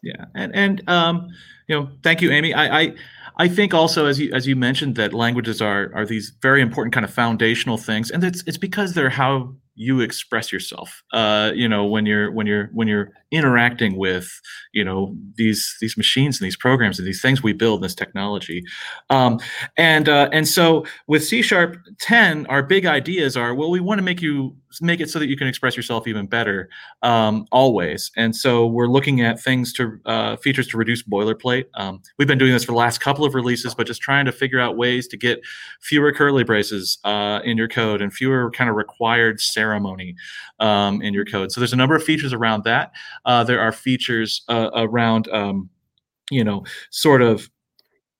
Yeah, 0.01 0.23
and 0.35 0.55
and 0.55 0.89
um, 0.89 1.27
you 1.67 1.75
know, 1.75 1.89
thank 2.01 2.21
you, 2.21 2.31
Amy. 2.31 2.53
I, 2.53 2.79
I 2.81 2.95
I 3.35 3.47
think 3.49 3.73
also, 3.73 4.05
as 4.05 4.21
you 4.21 4.31
as 4.33 4.47
you 4.47 4.55
mentioned, 4.55 4.95
that 4.95 5.13
languages 5.13 5.61
are 5.61 5.91
are 5.93 6.05
these 6.05 6.31
very 6.41 6.61
important 6.61 6.93
kind 6.93 7.03
of 7.03 7.13
foundational 7.13 7.77
things, 7.77 8.09
and 8.09 8.23
it's 8.23 8.41
it's 8.47 8.57
because 8.57 8.93
they're 8.93 9.09
how 9.09 9.53
you 9.81 10.01
express 10.01 10.51
yourself 10.51 11.03
uh, 11.13 11.51
you 11.55 11.67
know 11.67 11.85
when 11.85 12.05
you're 12.05 12.29
when 12.31 12.45
you're 12.45 12.69
when 12.73 12.87
you're 12.87 13.13
interacting 13.31 13.95
with 13.95 14.41
you 14.73 14.83
know 14.83 15.15
these 15.35 15.77
these 15.81 15.95
machines 15.95 16.39
and 16.39 16.45
these 16.45 16.55
programs 16.55 16.97
and 16.97 17.07
these 17.07 17.21
things 17.21 17.43
we 17.43 17.53
build 17.53 17.83
this 17.83 17.93
technology. 17.93 18.63
Um, 19.09 19.39
and 19.77 20.09
uh, 20.09 20.29
and 20.31 20.47
so 20.47 20.85
with 21.07 21.23
c 21.23 21.41
sharp 21.41 21.77
10 21.99 22.45
our 22.47 22.63
big 22.63 22.85
ideas 22.85 23.37
are 23.37 23.53
well 23.53 23.69
we 23.69 23.79
want 23.79 23.99
to 23.99 24.03
make 24.03 24.21
you 24.21 24.55
make 24.81 24.99
it 24.99 25.09
so 25.09 25.17
that 25.17 25.27
you 25.27 25.35
can 25.35 25.47
express 25.47 25.75
yourself 25.75 26.07
even 26.07 26.27
better 26.27 26.69
um, 27.01 27.47
always. 27.51 28.11
And 28.15 28.35
so 28.35 28.67
we're 28.67 28.87
looking 28.87 29.21
at 29.21 29.39
things 29.39 29.73
to 29.73 29.99
uh, 30.05 30.35
features 30.37 30.67
to 30.67 30.77
reduce 30.77 31.01
boilerplate. 31.01 31.65
Um, 31.73 32.01
we've 32.19 32.27
been 32.27 32.37
doing 32.37 32.51
this 32.51 32.65
for 32.65 32.73
the 32.73 32.77
last 32.77 32.99
couple 32.99 33.25
of 33.25 33.33
releases 33.33 33.73
but 33.73 33.87
just 33.87 34.01
trying 34.01 34.25
to 34.25 34.31
figure 34.31 34.59
out 34.59 34.77
ways 34.77 35.07
to 35.07 35.17
get 35.17 35.41
fewer 35.81 36.11
curly 36.11 36.43
braces 36.43 36.99
uh, 37.03 37.39
in 37.43 37.57
your 37.57 37.67
code 37.67 38.01
and 38.01 38.13
fewer 38.13 38.51
kind 38.51 38.69
of 38.69 38.75
required 38.75 39.39
ceremony 39.69 40.15
um, 40.59 41.01
in 41.01 41.13
your 41.13 41.25
code 41.25 41.51
so 41.51 41.59
there's 41.61 41.73
a 41.73 41.75
number 41.75 41.95
of 41.95 42.03
features 42.03 42.33
around 42.33 42.63
that 42.63 42.91
uh, 43.25 43.43
there 43.43 43.59
are 43.59 43.71
features 43.71 44.43
uh, 44.49 44.69
around, 44.73 45.27
um, 45.29 45.69
you 46.31 46.43
know, 46.43 46.63
sort 46.89 47.21
of 47.21 47.49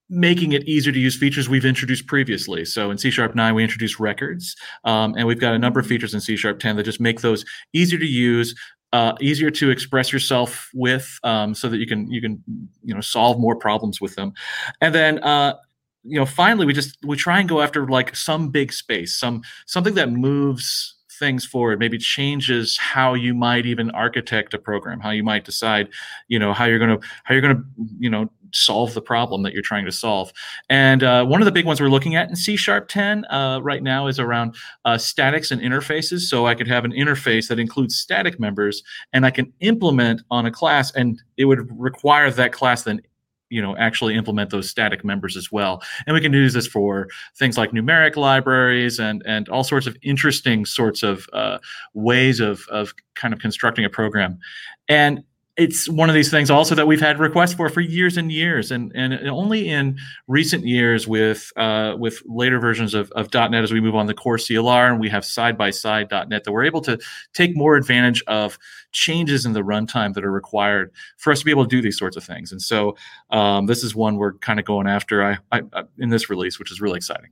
making 0.09 0.53
it 0.53 0.63
easier 0.63 0.91
to 0.91 0.99
use 0.99 1.15
features 1.15 1.47
we've 1.47 1.65
introduced 1.65 2.07
previously. 2.07 2.65
So 2.65 2.89
in 2.89 2.97
C 2.97 3.11
Sharp 3.11 3.35
9, 3.35 3.53
we 3.53 3.63
introduced 3.63 3.99
records, 3.99 4.55
um, 4.83 5.13
and 5.15 5.27
we've 5.27 5.39
got 5.39 5.53
a 5.53 5.59
number 5.59 5.79
of 5.79 5.85
features 5.85 6.13
in 6.13 6.21
C 6.21 6.35
Sharp 6.35 6.59
10 6.59 6.75
that 6.77 6.83
just 6.83 6.99
make 6.99 7.21
those 7.21 7.45
easier 7.73 7.99
to 7.99 8.05
use, 8.05 8.55
uh, 8.91 9.13
easier 9.21 9.51
to 9.51 9.69
express 9.69 10.11
yourself 10.11 10.69
with, 10.73 11.19
um, 11.23 11.53
so 11.53 11.69
that 11.69 11.77
you 11.77 11.85
can 11.85 12.11
you 12.11 12.21
can 12.21 12.43
you 12.83 12.93
know 12.93 13.01
solve 13.01 13.39
more 13.39 13.55
problems 13.55 14.01
with 14.01 14.15
them. 14.15 14.33
And 14.81 14.95
then 14.95 15.19
uh, 15.19 15.55
you 16.03 16.17
know 16.17 16.25
finally 16.25 16.65
we 16.65 16.73
just 16.73 16.97
we 17.05 17.15
try 17.15 17.39
and 17.39 17.47
go 17.47 17.61
after 17.61 17.87
like 17.87 18.15
some 18.15 18.49
big 18.49 18.73
space, 18.73 19.13
some 19.15 19.43
something 19.67 19.93
that 19.93 20.11
moves 20.11 20.95
things 21.19 21.45
forward 21.45 21.79
maybe 21.79 21.97
changes 21.97 22.77
how 22.77 23.13
you 23.13 23.33
might 23.33 23.65
even 23.65 23.91
architect 23.91 24.53
a 24.53 24.57
program 24.57 24.99
how 24.99 25.11
you 25.11 25.23
might 25.23 25.45
decide 25.45 25.89
you 26.27 26.39
know 26.39 26.53
how 26.53 26.65
you're 26.65 26.79
going 26.79 26.99
to 26.99 27.07
how 27.25 27.33
you're 27.33 27.41
going 27.41 27.55
to 27.55 27.63
you 27.99 28.09
know 28.09 28.29
solve 28.53 28.93
the 28.93 29.01
problem 29.01 29.43
that 29.43 29.53
you're 29.53 29.61
trying 29.61 29.85
to 29.85 29.91
solve. 29.91 30.31
And 30.69 31.03
uh, 31.03 31.25
one 31.25 31.41
of 31.41 31.45
the 31.45 31.51
big 31.51 31.65
ones 31.65 31.79
we're 31.79 31.89
looking 31.89 32.15
at 32.15 32.29
in 32.29 32.35
c 32.35 32.55
sharp 32.55 32.87
10 32.87 33.25
uh, 33.25 33.59
right 33.61 33.83
now 33.83 34.07
is 34.07 34.19
around 34.19 34.55
uh, 34.85 34.97
statics 34.97 35.51
and 35.51 35.61
interfaces. 35.61 36.21
So 36.21 36.45
i 36.45 36.55
could 36.55 36.67
have 36.67 36.85
an 36.85 36.91
interface 36.91 37.47
that 37.49 37.59
includes 37.59 37.95
static 37.95 38.39
members 38.39 38.83
and 39.13 39.25
i 39.25 39.31
can 39.31 39.51
implement 39.59 40.21
on 40.31 40.45
a 40.45 40.51
class 40.51 40.91
and 40.93 41.21
it 41.37 41.45
would 41.45 41.67
require 41.79 42.31
that 42.31 42.51
class 42.51 42.83
then 42.83 43.01
you 43.49 43.61
know 43.61 43.75
actually 43.77 44.15
implement 44.15 44.49
those 44.49 44.69
static 44.69 45.03
members 45.03 45.35
as 45.35 45.51
well. 45.51 45.81
And 46.05 46.13
we 46.13 46.21
can 46.21 46.33
use 46.33 46.53
this 46.53 46.67
for 46.67 47.07
things 47.37 47.57
like 47.57 47.71
numeric 47.71 48.15
libraries 48.15 48.99
and 48.99 49.23
and 49.25 49.49
all 49.49 49.63
sorts 49.63 49.87
of 49.87 49.95
interesting 50.01 50.65
sorts 50.65 51.03
of 51.03 51.27
uh, 51.33 51.59
ways 51.93 52.39
of 52.39 52.65
of 52.69 52.93
kind 53.15 53.33
of 53.33 53.39
constructing 53.39 53.85
a 53.85 53.89
program. 53.89 54.39
And 54.87 55.23
it's 55.59 55.89
one 55.89 56.07
of 56.07 56.15
these 56.15 56.31
things 56.31 56.49
also 56.49 56.73
that 56.73 56.87
we've 56.87 57.01
had 57.01 57.19
requests 57.19 57.53
for 57.53 57.67
for 57.67 57.81
years 57.81 58.15
and 58.15 58.31
years 58.31 58.71
and 58.71 58.91
and 58.95 59.13
only 59.27 59.67
in 59.67 59.97
recent 60.27 60.65
years 60.65 61.07
with 61.07 61.51
uh, 61.57 61.95
with 61.99 62.23
later 62.25 62.59
versions 62.59 62.93
of, 62.93 63.11
of 63.11 63.31
.NET 63.33 63.55
as 63.55 63.73
we 63.73 63.81
move 63.81 63.93
on 63.93 64.07
the 64.07 64.13
core 64.13 64.37
CLR 64.37 64.89
and 64.89 64.99
we 64.99 65.09
have 65.09 65.25
side 65.25 65.57
by 65.57 65.69
side 65.69 66.07
.NET 66.11 66.45
that 66.45 66.51
we're 66.51 66.63
able 66.63 66.81
to 66.81 66.97
take 67.33 67.55
more 67.55 67.75
advantage 67.75 68.23
of 68.27 68.57
changes 68.93 69.45
in 69.45 69.51
the 69.51 69.61
runtime 69.61 70.13
that 70.13 70.23
are 70.23 70.31
required 70.31 70.91
for 71.17 71.31
us 71.31 71.39
to 71.39 71.45
be 71.45 71.51
able 71.51 71.65
to 71.65 71.69
do 71.69 71.81
these 71.81 71.97
sorts 71.97 72.15
of 72.15 72.23
things. 72.23 72.51
And 72.51 72.61
so 72.61 72.95
um, 73.29 73.65
this 73.65 73.83
is 73.83 73.93
one 73.93 74.15
we're 74.15 74.33
kind 74.35 74.59
of 74.59 74.65
going 74.65 74.87
after 74.87 75.23
I, 75.23 75.37
I, 75.51 75.61
I 75.73 75.83
in 75.97 76.09
this 76.09 76.29
release 76.29 76.57
which 76.57 76.71
is 76.71 76.79
really 76.79 76.97
exciting 76.97 77.31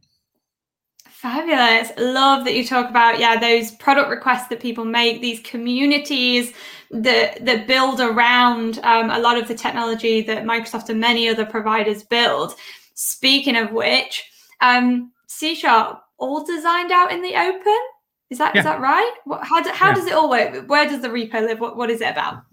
Fabulous. 1.28 1.92
Love 1.98 2.46
that 2.46 2.56
you 2.56 2.66
talk 2.66 2.90
about, 2.90 3.20
yeah, 3.20 3.38
those 3.38 3.72
product 3.72 4.10
requests 4.10 4.48
that 4.48 4.62
people 4.62 4.86
make, 4.86 5.20
these 5.20 5.42
communities 5.42 6.54
that 6.90 7.44
that 7.46 7.68
build 7.68 8.00
around 8.00 8.80
um, 8.84 9.10
a 9.10 9.20
lot 9.20 9.38
of 9.38 9.46
the 9.46 9.54
technology 9.54 10.22
that 10.22 10.46
Microsoft 10.46 10.88
and 10.88 11.02
many 11.02 11.28
other 11.28 11.46
providers 11.46 12.02
build. 12.04 12.54
Speaking 12.94 13.58
of 13.58 13.74
which, 13.74 14.24
um, 14.62 15.12
C 15.28 15.54
Sharp 15.54 16.02
all 16.18 16.46
designed 16.46 16.94
out 16.94 17.12
in 17.12 17.22
the 17.22 17.36
open. 17.36 17.80
Is 18.30 18.38
that 18.38 18.56
yeah. 18.56 18.62
is 18.62 18.66
that 18.66 18.80
right? 18.80 19.12
What, 19.26 19.44
how 19.44 19.62
do, 19.62 19.70
how 19.72 19.90
yeah. 19.90 19.96
does 19.96 20.06
it 20.06 20.14
all 20.14 20.30
work? 20.30 20.70
Where 20.70 20.88
does 20.88 21.02
the 21.02 21.10
repo 21.10 21.46
live? 21.46 21.60
What 21.60 21.76
what 21.76 21.90
is 21.90 22.00
it 22.00 22.10
about? 22.10 22.44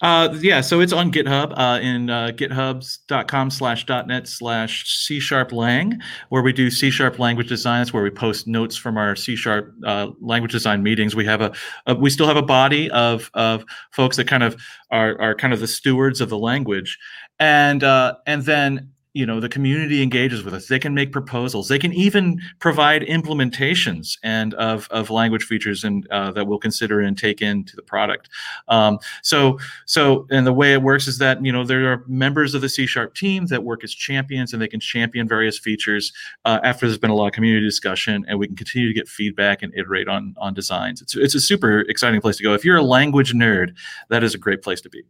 Uh, 0.00 0.36
yeah, 0.40 0.60
so 0.60 0.80
it's 0.80 0.92
on 0.92 1.12
GitHub 1.12 1.52
uh, 1.56 1.80
in 1.80 2.10
uh, 2.10 2.30
githubs.com 2.34 3.50
slash 3.50 3.86
.net 3.88 4.28
slash 4.28 4.86
C 4.88 5.20
sharp 5.20 5.52
lang, 5.52 6.00
where 6.28 6.42
we 6.42 6.52
do 6.52 6.70
C 6.70 6.90
sharp 6.90 7.18
language 7.18 7.48
design. 7.48 7.80
That's 7.80 7.92
where 7.92 8.02
we 8.02 8.10
post 8.10 8.46
notes 8.46 8.76
from 8.76 8.96
our 8.96 9.16
C 9.16 9.36
sharp 9.36 9.74
uh, 9.86 10.08
language 10.20 10.52
design 10.52 10.82
meetings. 10.82 11.14
We 11.14 11.24
have 11.26 11.40
a, 11.40 11.52
a, 11.86 11.94
we 11.94 12.10
still 12.10 12.26
have 12.26 12.36
a 12.36 12.42
body 12.42 12.90
of 12.90 13.30
of 13.34 13.64
folks 13.90 14.16
that 14.16 14.26
kind 14.26 14.42
of 14.42 14.60
are 14.90 15.20
are 15.20 15.34
kind 15.34 15.52
of 15.52 15.60
the 15.60 15.68
stewards 15.68 16.20
of 16.20 16.28
the 16.28 16.38
language, 16.38 16.98
and 17.38 17.82
uh, 17.84 18.14
and 18.26 18.44
then 18.44 18.92
you 19.12 19.26
know 19.26 19.40
the 19.40 19.48
community 19.48 20.02
engages 20.02 20.44
with 20.44 20.54
us. 20.54 20.68
They 20.68 20.78
can 20.78 20.94
make 20.94 21.12
proposals. 21.12 21.68
They 21.68 21.78
can 21.78 21.92
even 21.92 22.40
provide 22.60 23.02
implementations 23.02 24.16
and 24.22 24.54
of, 24.54 24.86
of 24.90 25.10
language 25.10 25.44
features 25.44 25.82
and 25.82 26.06
uh, 26.10 26.30
that 26.32 26.46
we'll 26.46 26.58
consider 26.58 27.00
and 27.00 27.18
take 27.18 27.42
into 27.42 27.74
the 27.74 27.82
product. 27.82 28.28
Um, 28.68 28.98
so 29.22 29.58
so 29.86 30.26
and 30.30 30.46
the 30.46 30.52
way 30.52 30.72
it 30.72 30.82
works 30.82 31.08
is 31.08 31.18
that 31.18 31.44
you 31.44 31.52
know 31.52 31.64
there 31.64 31.92
are 31.92 32.04
members 32.06 32.54
of 32.54 32.60
the 32.60 32.68
c 32.68 32.86
sharp 32.86 33.14
team 33.14 33.46
that 33.46 33.64
work 33.64 33.82
as 33.82 33.92
champions 33.92 34.52
and 34.52 34.62
they 34.62 34.68
can 34.68 34.80
champion 34.80 35.26
various 35.26 35.58
features 35.58 36.12
uh, 36.44 36.60
after 36.62 36.86
there's 36.86 36.98
been 36.98 37.10
a 37.10 37.14
lot 37.14 37.26
of 37.26 37.32
community 37.32 37.66
discussion 37.66 38.24
and 38.28 38.38
we 38.38 38.46
can 38.46 38.56
continue 38.56 38.86
to 38.86 38.94
get 38.94 39.08
feedback 39.08 39.62
and 39.62 39.74
iterate 39.74 40.08
on 40.08 40.34
on 40.38 40.54
designs. 40.54 41.02
It's, 41.02 41.16
it's 41.16 41.34
a 41.34 41.40
super 41.40 41.80
exciting 41.80 42.20
place 42.20 42.36
to 42.36 42.42
go. 42.44 42.54
If 42.54 42.64
you're 42.64 42.76
a 42.76 42.82
language 42.82 43.32
nerd 43.32 43.74
that 44.08 44.22
is 44.22 44.34
a 44.34 44.38
great 44.38 44.62
place 44.62 44.80
to 44.82 44.88
be 44.88 45.02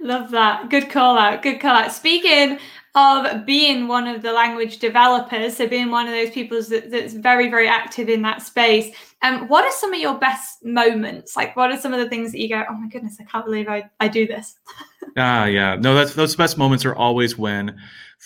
Love 0.00 0.30
that. 0.30 0.70
Good 0.70 0.90
call 0.90 1.18
out. 1.18 1.42
Good 1.42 1.60
call 1.60 1.76
out. 1.76 1.92
Speaking 1.92 2.58
of 2.94 3.46
being 3.46 3.86
one 3.86 4.08
of 4.08 4.22
the 4.22 4.32
language 4.32 4.78
developers, 4.78 5.56
so 5.56 5.66
being 5.66 5.90
one 5.90 6.06
of 6.06 6.12
those 6.12 6.30
people 6.30 6.60
that, 6.62 6.90
that's 6.90 7.14
very, 7.14 7.48
very 7.48 7.68
active 7.68 8.08
in 8.08 8.22
that 8.22 8.42
space, 8.42 8.94
um, 9.22 9.48
what 9.48 9.64
are 9.64 9.72
some 9.72 9.92
of 9.92 10.00
your 10.00 10.18
best 10.18 10.64
moments? 10.64 11.36
Like, 11.36 11.54
what 11.56 11.70
are 11.70 11.78
some 11.78 11.92
of 11.92 12.00
the 12.00 12.08
things 12.08 12.32
that 12.32 12.40
you 12.40 12.48
go, 12.48 12.64
oh 12.68 12.74
my 12.74 12.88
goodness, 12.88 13.18
I 13.20 13.24
can't 13.24 13.44
believe 13.44 13.68
I, 13.68 13.88
I 14.00 14.08
do 14.08 14.26
this? 14.26 14.56
ah, 15.16 15.44
yeah. 15.44 15.76
No, 15.76 15.94
that's 15.94 16.14
those 16.14 16.36
best 16.36 16.56
moments 16.56 16.84
are 16.84 16.94
always 16.94 17.36
when 17.36 17.76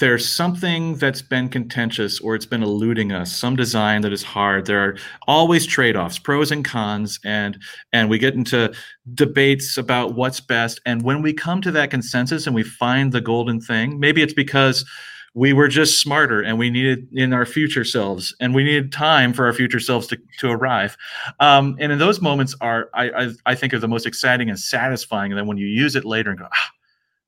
there's 0.01 0.29
something 0.29 0.97
that's 0.97 1.23
been 1.23 1.49
contentious 1.49 2.19
or 2.21 2.35
it's 2.35 2.47
been 2.47 2.63
eluding 2.63 3.13
us 3.13 3.33
some 3.35 3.55
design 3.55 4.03
that 4.03 4.13
is 4.13 4.25
hard 4.25 4.67
there 4.67 4.81
are 4.81 4.97
always 5.29 5.65
trade-offs 5.67 6.19
pros 6.19 6.51
and 6.51 6.65
cons 6.65 7.21
and 7.25 7.59
and 7.93 8.11
we 8.11 8.19
get 8.19 8.35
into 8.35 8.73
debates 9.15 9.77
about 9.79 10.15
what's 10.15 10.41
best 10.41 10.81
and 10.85 11.03
when 11.03 11.23
we 11.23 11.33
come 11.33 11.61
to 11.61 11.71
that 11.71 11.91
consensus 11.91 12.47
and 12.47 12.57
we 12.57 12.63
find 12.63 13.13
the 13.13 13.21
golden 13.21 13.61
thing 13.61 14.01
maybe 14.01 14.21
it's 14.21 14.35
because 14.35 14.85
we 15.35 15.53
were 15.53 15.69
just 15.69 16.01
smarter 16.01 16.41
and 16.41 16.59
we 16.59 16.71
needed 16.71 17.09
in 17.13 17.33
our 17.33 17.45
future 17.45 17.85
selves 17.85 18.35
and 18.41 18.55
we 18.55 18.63
needed 18.63 18.93
time 18.93 19.33
for 19.33 19.47
our 19.47 19.53
future 19.53 19.81
selves 19.81 20.07
to, 20.07 20.19
to 20.39 20.51
arrive 20.51 20.97
um, 21.41 21.77
and 21.81 21.93
in 21.93 21.99
those 21.99 22.21
moments 22.21 22.55
are 22.61 22.89
I, 22.95 23.11
I, 23.11 23.31
I 23.47 23.55
think 23.55 23.75
are 23.75 23.79
the 23.79 23.89
most 23.89 24.07
exciting 24.07 24.49
and 24.49 24.59
satisfying 24.59 25.33
and 25.33 25.39
then 25.39 25.47
when 25.47 25.59
you 25.59 25.67
use 25.67 25.97
it 25.97 26.05
later 26.05 26.31
and 26.31 26.39
go 26.39 26.47
ah, 26.53 26.71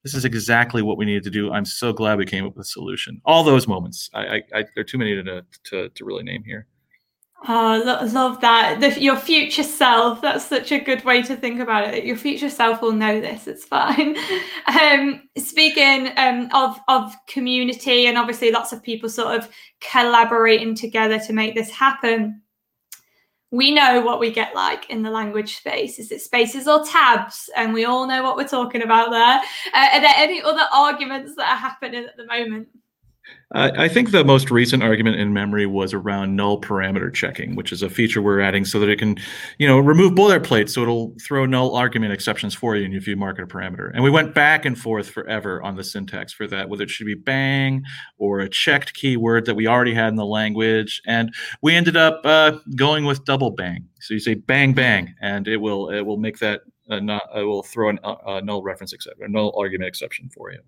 this 0.06 0.14
is 0.14 0.24
exactly 0.24 0.82
what 0.82 0.98
we 0.98 1.04
needed 1.04 1.24
to 1.24 1.30
do. 1.30 1.50
I'm 1.50 1.64
so 1.64 1.92
glad 1.92 2.16
we 2.16 2.26
came 2.26 2.46
up 2.46 2.56
with 2.56 2.64
a 2.64 2.68
solution. 2.68 3.20
All 3.24 3.42
those 3.42 3.66
moments, 3.66 4.08
I, 4.14 4.20
I, 4.20 4.34
I 4.54 4.62
there 4.62 4.82
are 4.82 4.84
too 4.84 4.98
many 4.98 5.20
to, 5.20 5.44
to, 5.64 5.88
to 5.88 6.04
really 6.04 6.22
name 6.22 6.44
here. 6.44 6.68
Oh, 7.48 7.82
lo- 7.84 8.06
love 8.12 8.40
that. 8.40 8.80
The, 8.80 9.00
your 9.00 9.16
future 9.16 9.62
self. 9.62 10.20
That's 10.22 10.46
such 10.46 10.72
a 10.72 10.80
good 10.80 11.04
way 11.04 11.22
to 11.22 11.36
think 11.36 11.60
about 11.60 11.94
it. 11.94 12.04
Your 12.04 12.16
future 12.16 12.50
self 12.50 12.80
will 12.82 12.92
know 12.92 13.20
this. 13.20 13.46
It's 13.46 13.64
fine. 13.64 14.16
Um, 14.66 15.22
speaking 15.38 16.10
um, 16.16 16.48
of 16.52 16.78
of 16.88 17.14
community, 17.28 18.06
and 18.06 18.18
obviously 18.18 18.50
lots 18.50 18.72
of 18.72 18.82
people 18.82 19.08
sort 19.08 19.38
of 19.38 19.48
collaborating 19.80 20.74
together 20.74 21.18
to 21.20 21.32
make 21.32 21.54
this 21.54 21.70
happen 21.70 22.42
we 23.50 23.72
know 23.72 24.00
what 24.00 24.18
we 24.18 24.32
get 24.32 24.54
like 24.54 24.90
in 24.90 25.02
the 25.02 25.10
language 25.10 25.56
space. 25.56 25.98
Is 25.98 26.10
it 26.10 26.20
spaces 26.20 26.66
or 26.66 26.84
tabs? 26.84 27.48
And 27.56 27.72
we 27.72 27.84
all 27.84 28.06
know 28.06 28.22
what 28.22 28.36
we're 28.36 28.48
talking 28.48 28.82
about 28.82 29.10
there. 29.10 29.40
Uh, 29.72 29.88
are 29.92 30.00
there 30.00 30.12
any 30.16 30.42
other 30.42 30.66
arguments 30.72 31.34
that 31.36 31.48
are 31.48 31.56
happening 31.56 32.04
at 32.04 32.16
the 32.16 32.26
moment? 32.26 32.68
I 33.52 33.86
think 33.86 34.10
the 34.10 34.24
most 34.24 34.50
recent 34.50 34.82
argument 34.82 35.20
in 35.20 35.32
memory 35.32 35.66
was 35.66 35.94
around 35.94 36.34
null 36.34 36.60
parameter 36.60 37.14
checking, 37.14 37.54
which 37.54 37.70
is 37.70 37.80
a 37.80 37.88
feature 37.88 38.20
we're 38.20 38.40
adding 38.40 38.64
so 38.64 38.80
that 38.80 38.88
it 38.88 38.98
can, 38.98 39.16
you 39.58 39.68
know, 39.68 39.78
remove 39.78 40.14
boilerplate, 40.14 40.68
so 40.68 40.82
it'll 40.82 41.14
throw 41.22 41.46
null 41.46 41.76
argument 41.76 42.12
exceptions 42.12 42.56
for 42.56 42.74
you 42.74 42.92
if 42.96 43.06
you 43.06 43.16
mark 43.16 43.38
a 43.38 43.42
parameter. 43.42 43.92
And 43.94 44.02
we 44.02 44.10
went 44.10 44.34
back 44.34 44.64
and 44.64 44.76
forth 44.76 45.08
forever 45.08 45.62
on 45.62 45.76
the 45.76 45.84
syntax 45.84 46.32
for 46.32 46.48
that, 46.48 46.68
whether 46.68 46.82
it 46.82 46.90
should 46.90 47.06
be 47.06 47.14
bang 47.14 47.84
or 48.18 48.40
a 48.40 48.48
checked 48.48 48.94
keyword 48.94 49.46
that 49.46 49.54
we 49.54 49.68
already 49.68 49.94
had 49.94 50.08
in 50.08 50.16
the 50.16 50.26
language. 50.26 51.00
And 51.06 51.32
we 51.62 51.76
ended 51.76 51.96
up 51.96 52.22
uh, 52.24 52.58
going 52.74 53.04
with 53.04 53.24
double 53.24 53.52
bang. 53.52 53.86
So 54.00 54.12
you 54.12 54.20
say 54.20 54.34
bang 54.34 54.72
bang, 54.72 55.14
and 55.20 55.46
it 55.46 55.58
will 55.58 55.88
it 55.90 56.02
will 56.02 56.18
make 56.18 56.40
that 56.40 56.62
uh, 56.90 56.98
not, 56.98 57.22
it 57.34 57.44
will 57.44 57.62
throw 57.62 57.90
a 57.90 58.08
uh, 58.08 58.40
null 58.40 58.62
reference 58.62 58.92
exception, 58.92 59.24
a 59.24 59.28
null 59.28 59.54
argument 59.56 59.88
exception 59.88 60.28
for 60.30 60.50
you. 60.50 60.60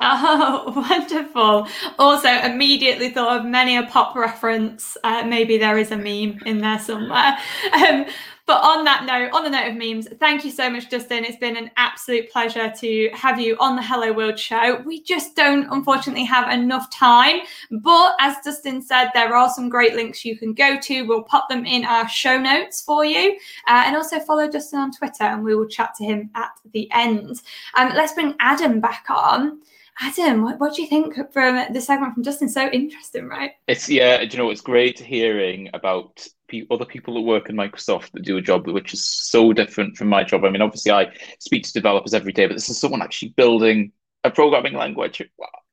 Oh, 0.00 0.86
wonderful. 0.90 1.66
Also, 1.98 2.28
immediately 2.28 3.10
thought 3.10 3.40
of 3.40 3.46
many 3.46 3.76
a 3.76 3.84
pop 3.84 4.14
reference. 4.14 4.96
Uh, 5.02 5.24
maybe 5.24 5.58
there 5.58 5.76
is 5.76 5.90
a 5.90 5.96
meme 5.96 6.40
in 6.46 6.58
there 6.58 6.78
somewhere. 6.78 7.36
Um, 7.72 8.06
but 8.46 8.64
on 8.64 8.82
that 8.86 9.04
note, 9.04 9.30
on 9.34 9.44
the 9.44 9.50
note 9.50 9.68
of 9.68 9.76
memes, 9.76 10.08
thank 10.20 10.42
you 10.42 10.50
so 10.50 10.70
much, 10.70 10.88
Justin. 10.88 11.22
It's 11.22 11.36
been 11.36 11.54
an 11.54 11.70
absolute 11.76 12.30
pleasure 12.30 12.72
to 12.78 13.10
have 13.12 13.38
you 13.38 13.58
on 13.60 13.76
the 13.76 13.82
Hello 13.82 14.10
World 14.10 14.38
show. 14.38 14.80
We 14.86 15.02
just 15.02 15.36
don't, 15.36 15.70
unfortunately, 15.70 16.24
have 16.24 16.50
enough 16.50 16.90
time. 16.90 17.40
But 17.70 18.14
as 18.18 18.36
Justin 18.42 18.80
said, 18.80 19.10
there 19.12 19.36
are 19.36 19.50
some 19.50 19.68
great 19.68 19.94
links 19.94 20.24
you 20.24 20.38
can 20.38 20.54
go 20.54 20.78
to. 20.80 21.02
We'll 21.02 21.24
pop 21.24 21.50
them 21.50 21.66
in 21.66 21.84
our 21.84 22.08
show 22.08 22.38
notes 22.38 22.80
for 22.80 23.04
you. 23.04 23.32
Uh, 23.66 23.82
and 23.84 23.94
also 23.94 24.18
follow 24.18 24.48
Justin 24.48 24.78
on 24.80 24.92
Twitter, 24.92 25.24
and 25.24 25.44
we 25.44 25.54
will 25.54 25.68
chat 25.68 25.94
to 25.96 26.04
him 26.04 26.30
at 26.34 26.52
the 26.72 26.90
end. 26.90 27.42
Um, 27.76 27.92
let's 27.94 28.14
bring 28.14 28.34
Adam 28.40 28.80
back 28.80 29.04
on. 29.10 29.60
Adam, 30.00 30.42
what, 30.42 30.60
what 30.60 30.74
do 30.74 30.82
you 30.82 30.88
think 30.88 31.14
from 31.32 31.72
the 31.72 31.80
segment 31.80 32.14
from 32.14 32.22
Justin? 32.22 32.48
So 32.48 32.68
interesting, 32.68 33.26
right? 33.26 33.52
It's 33.66 33.88
yeah, 33.88 34.20
you 34.20 34.38
know, 34.38 34.50
it's 34.50 34.60
great 34.60 34.98
hearing 34.98 35.70
about 35.74 36.24
pe- 36.48 36.66
other 36.70 36.84
people 36.84 37.14
that 37.14 37.22
work 37.22 37.50
in 37.50 37.56
Microsoft 37.56 38.12
that 38.12 38.22
do 38.22 38.36
a 38.36 38.42
job 38.42 38.66
which 38.68 38.94
is 38.94 39.04
so 39.04 39.52
different 39.52 39.96
from 39.96 40.08
my 40.08 40.22
job. 40.22 40.44
I 40.44 40.50
mean, 40.50 40.62
obviously, 40.62 40.92
I 40.92 41.12
speak 41.40 41.64
to 41.64 41.72
developers 41.72 42.14
every 42.14 42.32
day, 42.32 42.46
but 42.46 42.54
this 42.54 42.70
is 42.70 42.78
someone 42.78 43.02
actually 43.02 43.34
building 43.36 43.92
a 44.24 44.30
programming 44.30 44.74
language. 44.74 45.22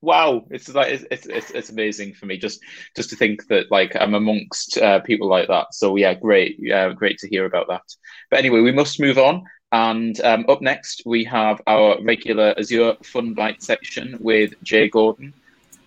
Wow, 0.00 0.46
it's 0.50 0.68
like 0.68 0.92
it's, 0.92 1.04
it's 1.10 1.26
it's, 1.26 1.50
it's 1.52 1.70
amazing 1.70 2.14
for 2.14 2.26
me 2.26 2.36
just 2.36 2.60
just 2.96 3.10
to 3.10 3.16
think 3.16 3.46
that 3.48 3.70
like 3.70 3.96
I'm 3.98 4.14
amongst 4.14 4.78
uh, 4.78 5.00
people 5.00 5.28
like 5.28 5.48
that. 5.48 5.72
So 5.72 5.96
yeah, 5.96 6.14
great, 6.14 6.56
yeah, 6.58 6.92
great 6.92 7.18
to 7.18 7.28
hear 7.28 7.44
about 7.44 7.68
that. 7.68 7.82
But 8.30 8.40
anyway, 8.40 8.60
we 8.60 8.72
must 8.72 9.00
move 9.00 9.18
on. 9.18 9.44
And 9.72 10.20
um, 10.20 10.46
up 10.48 10.62
next, 10.62 11.02
we 11.04 11.24
have 11.24 11.60
our 11.66 12.00
regular 12.02 12.54
Azure 12.58 12.96
Fun 13.02 13.34
Bite 13.34 13.62
section 13.62 14.16
with 14.20 14.54
Jay 14.62 14.88
Gordon. 14.88 15.32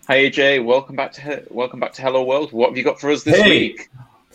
Hey 0.06 0.28
Jay, 0.28 0.58
welcome 0.58 0.96
back 0.96 1.12
to 1.12 1.44
welcome 1.50 1.78
back 1.80 1.92
to 1.94 2.02
Hello 2.02 2.24
World. 2.24 2.52
What 2.52 2.70
have 2.70 2.76
you 2.76 2.82
got 2.82 3.00
for 3.00 3.10
us 3.10 3.22
this 3.22 3.40
hey, 3.40 3.48
week? 3.48 3.88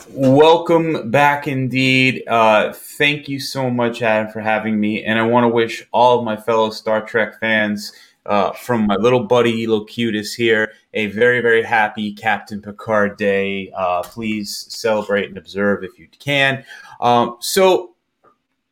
Welcome 0.10 1.12
back, 1.12 1.48
indeed. 1.48 2.24
Uh, 2.28 2.74
thank 2.74 3.28
you 3.28 3.40
so 3.40 3.70
much, 3.70 4.02
Adam, 4.02 4.32
for 4.32 4.40
having 4.40 4.80
me. 4.80 5.04
And 5.04 5.20
I 5.20 5.24
want 5.24 5.44
to 5.44 5.50
wish 5.50 5.86
all 5.92 6.20
of 6.20 6.26
my 6.26 6.38
fellow 6.38 6.70
Star 6.70 7.06
Trek 7.06 7.40
fans, 7.40 7.92
uh, 8.26 8.52
from 8.54 8.88
my 8.88 8.96
little 8.96 9.24
buddy 9.24 9.68
Locutus 9.68 10.34
here, 10.34 10.74
a 10.94 11.08
very 11.08 11.42
very 11.42 11.62
happy 11.62 12.14
Captain 12.14 12.62
Picard 12.62 13.18
Day. 13.18 13.72
Uh, 13.76 14.02
please 14.02 14.66
celebrate 14.70 15.28
and 15.28 15.38
observe 15.38 15.84
if 15.84 16.00
you 16.00 16.08
can. 16.20 16.64
Um, 17.02 17.38
so 17.40 17.95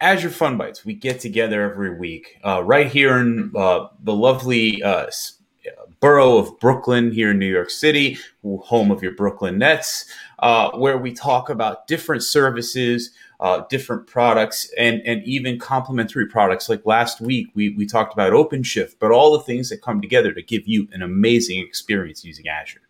Azure 0.03 0.31
Fun 0.31 0.57
Bites, 0.57 0.83
we 0.83 0.93
get 0.93 1.21
together 1.21 1.61
every 1.61 1.97
week 1.97 2.37
uh, 2.43 2.61
right 2.61 2.87
here 2.87 3.17
in 3.19 3.53
uh, 3.55 3.87
the 4.01 4.13
lovely 4.13 4.83
uh, 4.83 5.09
borough 6.01 6.37
of 6.37 6.59
Brooklyn 6.59 7.09
here 7.09 7.31
in 7.31 7.39
New 7.39 7.49
York 7.49 7.69
City, 7.69 8.17
home 8.43 8.91
of 8.91 9.01
your 9.01 9.13
Brooklyn 9.15 9.57
Nets, 9.57 10.03
uh, 10.39 10.71
where 10.71 10.97
we 10.97 11.13
talk 11.13 11.49
about 11.49 11.87
different 11.87 12.21
services, 12.21 13.11
uh, 13.39 13.63
different 13.69 14.05
products, 14.05 14.69
and, 14.77 15.01
and 15.05 15.23
even 15.23 15.57
complementary 15.57 16.27
products. 16.27 16.67
Like 16.67 16.85
last 16.85 17.21
week, 17.21 17.47
we, 17.53 17.69
we 17.69 17.85
talked 17.85 18.11
about 18.11 18.33
OpenShift, 18.33 18.95
but 18.99 19.11
all 19.11 19.31
the 19.31 19.45
things 19.45 19.69
that 19.69 19.81
come 19.81 20.01
together 20.01 20.33
to 20.33 20.43
give 20.43 20.67
you 20.67 20.89
an 20.91 21.01
amazing 21.01 21.61
experience 21.65 22.25
using 22.25 22.49
Azure. 22.49 22.81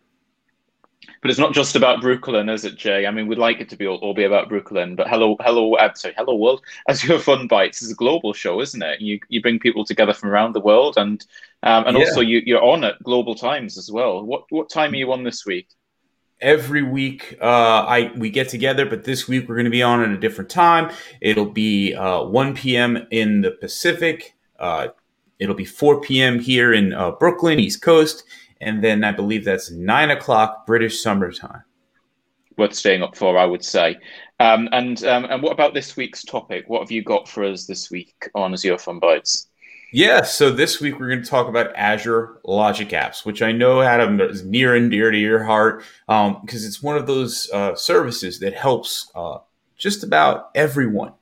But 1.20 1.30
it's 1.30 1.40
not 1.40 1.52
just 1.52 1.76
about 1.76 2.00
Brooklyn, 2.00 2.48
is 2.48 2.64
it, 2.64 2.76
Jay? 2.76 3.06
I 3.06 3.10
mean, 3.10 3.26
we'd 3.26 3.38
like 3.38 3.60
it 3.60 3.68
to 3.70 3.76
be 3.76 3.86
all, 3.86 3.96
all 3.96 4.14
be 4.14 4.24
about 4.24 4.48
Brooklyn, 4.48 4.94
but 4.96 5.08
hello, 5.08 5.36
hello, 5.40 5.74
uh, 5.74 5.94
sorry, 5.94 6.14
hello 6.16 6.34
world. 6.34 6.62
Azure 6.88 7.18
Fun 7.18 7.46
Bites 7.46 7.82
is 7.82 7.92
a 7.92 7.94
global 7.94 8.32
show, 8.32 8.60
isn't 8.60 8.82
it? 8.82 9.00
You 9.00 9.20
you 9.28 9.40
bring 9.40 9.58
people 9.58 9.84
together 9.84 10.12
from 10.12 10.30
around 10.30 10.54
the 10.54 10.60
world, 10.60 10.96
and 10.96 11.24
um, 11.62 11.86
and 11.86 11.96
yeah. 11.96 12.04
also 12.04 12.20
you 12.20 12.42
you're 12.44 12.62
on 12.62 12.84
at 12.84 13.02
global 13.02 13.34
times 13.34 13.78
as 13.78 13.90
well. 13.90 14.22
What 14.24 14.44
what 14.50 14.70
time 14.70 14.92
are 14.92 14.96
you 14.96 15.12
on 15.12 15.24
this 15.24 15.46
week? 15.46 15.68
every 16.40 16.82
week 16.82 17.36
uh, 17.40 17.44
I 17.88 18.12
we 18.16 18.30
get 18.30 18.48
together, 18.48 18.86
but 18.86 19.04
this 19.04 19.26
week 19.26 19.48
we're 19.48 19.54
going 19.54 19.64
to 19.64 19.70
be 19.70 19.82
on 19.82 20.02
at 20.02 20.10
a 20.10 20.18
different 20.18 20.50
time. 20.50 20.90
It'll 21.20 21.50
be 21.50 21.94
uh, 21.94 22.24
1 22.24 22.54
p.m. 22.54 23.06
in 23.10 23.40
the 23.40 23.52
Pacific. 23.52 24.34
Uh, 24.58 24.88
it'll 25.38 25.54
be 25.54 25.64
4 25.64 26.00
p.m. 26.02 26.38
here 26.38 26.72
in 26.72 26.92
uh, 26.92 27.12
Brooklyn, 27.12 27.58
East 27.58 27.82
Coast, 27.82 28.24
and 28.60 28.82
then 28.82 29.04
I 29.04 29.12
believe 29.12 29.44
that's 29.44 29.70
nine 29.70 30.10
o'clock 30.10 30.66
British 30.66 31.02
summertime. 31.02 31.62
Worth 32.56 32.74
staying 32.74 33.02
up 33.02 33.16
for, 33.16 33.36
I 33.36 33.46
would 33.46 33.64
say. 33.64 33.96
Um, 34.38 34.68
and 34.72 35.02
um, 35.04 35.24
and 35.24 35.42
what 35.42 35.52
about 35.52 35.74
this 35.74 35.96
week's 35.96 36.22
topic? 36.22 36.64
What 36.68 36.80
have 36.80 36.90
you 36.90 37.02
got 37.02 37.28
for 37.28 37.44
us 37.44 37.66
this 37.66 37.90
week 37.90 38.30
on 38.34 38.52
Azure 38.52 38.78
Fun 38.78 38.98
Bites? 38.98 39.48
Yeah, 39.92 40.22
so 40.22 40.50
this 40.50 40.80
week 40.80 40.98
we're 40.98 41.08
going 41.08 41.22
to 41.22 41.30
talk 41.30 41.46
about 41.46 41.72
Azure 41.76 42.40
Logic 42.44 42.88
Apps, 42.88 43.24
which 43.24 43.42
I 43.42 43.52
know 43.52 43.80
Adam 43.80 44.20
is 44.20 44.44
near 44.44 44.74
and 44.74 44.90
dear 44.90 45.12
to 45.12 45.16
your 45.16 45.44
heart 45.44 45.84
because 46.08 46.28
um, 46.30 46.42
it's 46.48 46.82
one 46.82 46.96
of 46.96 47.06
those 47.06 47.48
uh, 47.52 47.76
services 47.76 48.40
that 48.40 48.54
helps 48.54 49.10
uh, 49.14 49.38
just 49.76 50.02
about 50.02 50.50
everyone 50.56 51.12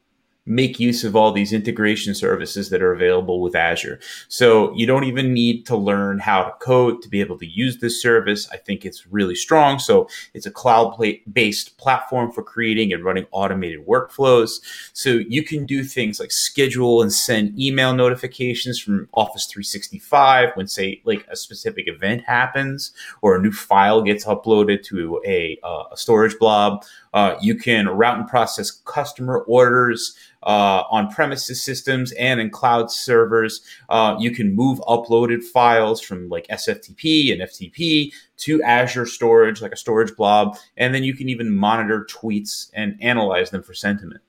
make 0.44 0.80
use 0.80 1.04
of 1.04 1.14
all 1.14 1.30
these 1.30 1.52
integration 1.52 2.14
services 2.14 2.68
that 2.70 2.82
are 2.82 2.92
available 2.92 3.40
with 3.40 3.54
Azure. 3.54 4.00
So 4.28 4.74
you 4.74 4.86
don't 4.86 5.04
even 5.04 5.32
need 5.32 5.66
to 5.66 5.76
learn 5.76 6.18
how 6.18 6.42
to 6.42 6.50
code 6.52 7.00
to 7.02 7.08
be 7.08 7.20
able 7.20 7.38
to 7.38 7.46
use 7.46 7.78
this 7.78 8.02
service. 8.02 8.48
I 8.50 8.56
think 8.56 8.84
it's 8.84 9.06
really 9.06 9.36
strong. 9.36 9.78
So 9.78 10.08
it's 10.34 10.46
a 10.46 10.50
cloud 10.50 10.98
based 11.32 11.78
platform 11.78 12.32
for 12.32 12.42
creating 12.42 12.92
and 12.92 13.04
running 13.04 13.26
automated 13.30 13.86
workflows. 13.86 14.60
So 14.92 15.10
you 15.10 15.44
can 15.44 15.64
do 15.64 15.84
things 15.84 16.18
like 16.18 16.32
schedule 16.32 17.02
and 17.02 17.12
send 17.12 17.58
email 17.58 17.94
notifications 17.94 18.80
from 18.80 19.08
Office 19.14 19.46
365 19.46 20.50
when 20.54 20.66
say 20.66 21.00
like 21.04 21.24
a 21.28 21.36
specific 21.36 21.86
event 21.86 22.24
happens 22.26 22.92
or 23.20 23.36
a 23.36 23.40
new 23.40 23.52
file 23.52 24.02
gets 24.02 24.24
uploaded 24.24 24.82
to 24.84 25.22
a, 25.24 25.58
uh, 25.62 25.84
a 25.92 25.96
storage 25.96 26.36
blob. 26.38 26.84
Uh, 27.12 27.36
you 27.40 27.54
can 27.54 27.88
route 27.88 28.18
and 28.18 28.28
process 28.28 28.70
customer 28.70 29.40
orders 29.40 30.16
uh, 30.44 30.82
on 30.90 31.10
premises 31.10 31.62
systems 31.62 32.12
and 32.12 32.40
in 32.40 32.50
cloud 32.50 32.90
servers. 32.90 33.60
Uh, 33.88 34.16
you 34.18 34.30
can 34.30 34.54
move 34.54 34.78
uploaded 34.80 35.42
files 35.42 36.00
from 36.00 36.28
like 36.28 36.46
SFTP 36.48 37.32
and 37.32 37.42
FTP 37.42 38.12
to 38.38 38.62
Azure 38.62 39.06
storage, 39.06 39.62
like 39.62 39.72
a 39.72 39.76
storage 39.76 40.14
blob. 40.16 40.56
And 40.76 40.94
then 40.94 41.04
you 41.04 41.14
can 41.14 41.28
even 41.28 41.54
monitor 41.54 42.06
tweets 42.10 42.70
and 42.74 42.96
analyze 43.00 43.50
them 43.50 43.62
for 43.62 43.74
sentiment. 43.74 44.22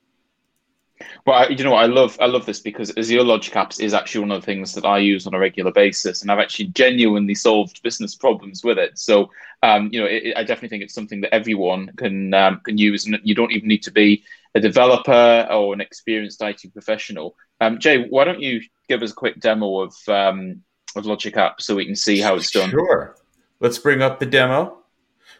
Well, 1.26 1.36
I, 1.36 1.48
you 1.48 1.64
know, 1.64 1.74
I 1.74 1.86
love 1.86 2.16
I 2.20 2.26
love 2.26 2.46
this 2.46 2.60
because 2.60 2.92
Azure 2.96 3.22
Logic 3.22 3.52
Apps 3.54 3.80
is 3.80 3.94
actually 3.94 4.22
one 4.22 4.32
of 4.32 4.40
the 4.40 4.46
things 4.46 4.74
that 4.74 4.84
I 4.84 4.98
use 4.98 5.26
on 5.26 5.34
a 5.34 5.38
regular 5.38 5.72
basis, 5.72 6.22
and 6.22 6.30
I've 6.30 6.38
actually 6.38 6.66
genuinely 6.66 7.34
solved 7.34 7.82
business 7.82 8.14
problems 8.14 8.62
with 8.62 8.78
it. 8.78 8.98
So, 8.98 9.30
um, 9.62 9.88
you 9.92 10.00
know, 10.00 10.06
it, 10.06 10.24
it, 10.24 10.36
I 10.36 10.42
definitely 10.42 10.68
think 10.68 10.82
it's 10.84 10.94
something 10.94 11.20
that 11.22 11.34
everyone 11.34 11.90
can 11.96 12.34
um, 12.34 12.60
can 12.64 12.78
use, 12.78 13.06
and 13.06 13.18
you 13.22 13.34
don't 13.34 13.52
even 13.52 13.68
need 13.68 13.82
to 13.84 13.92
be 13.92 14.24
a 14.54 14.60
developer 14.60 15.46
or 15.50 15.74
an 15.74 15.80
experienced 15.80 16.42
IT 16.42 16.72
professional. 16.72 17.36
Um, 17.60 17.78
Jay, 17.78 18.06
why 18.08 18.24
don't 18.24 18.40
you 18.40 18.60
give 18.88 19.02
us 19.02 19.12
a 19.12 19.14
quick 19.14 19.40
demo 19.40 19.80
of 19.80 19.96
um, 20.08 20.62
of 20.96 21.06
Logic 21.06 21.34
Apps 21.34 21.62
so 21.62 21.74
we 21.74 21.86
can 21.86 21.96
see 21.96 22.20
how 22.20 22.34
it's 22.36 22.50
done? 22.50 22.70
Sure. 22.70 23.16
Let's 23.60 23.78
bring 23.78 24.02
up 24.02 24.18
the 24.20 24.26
demo. 24.26 24.84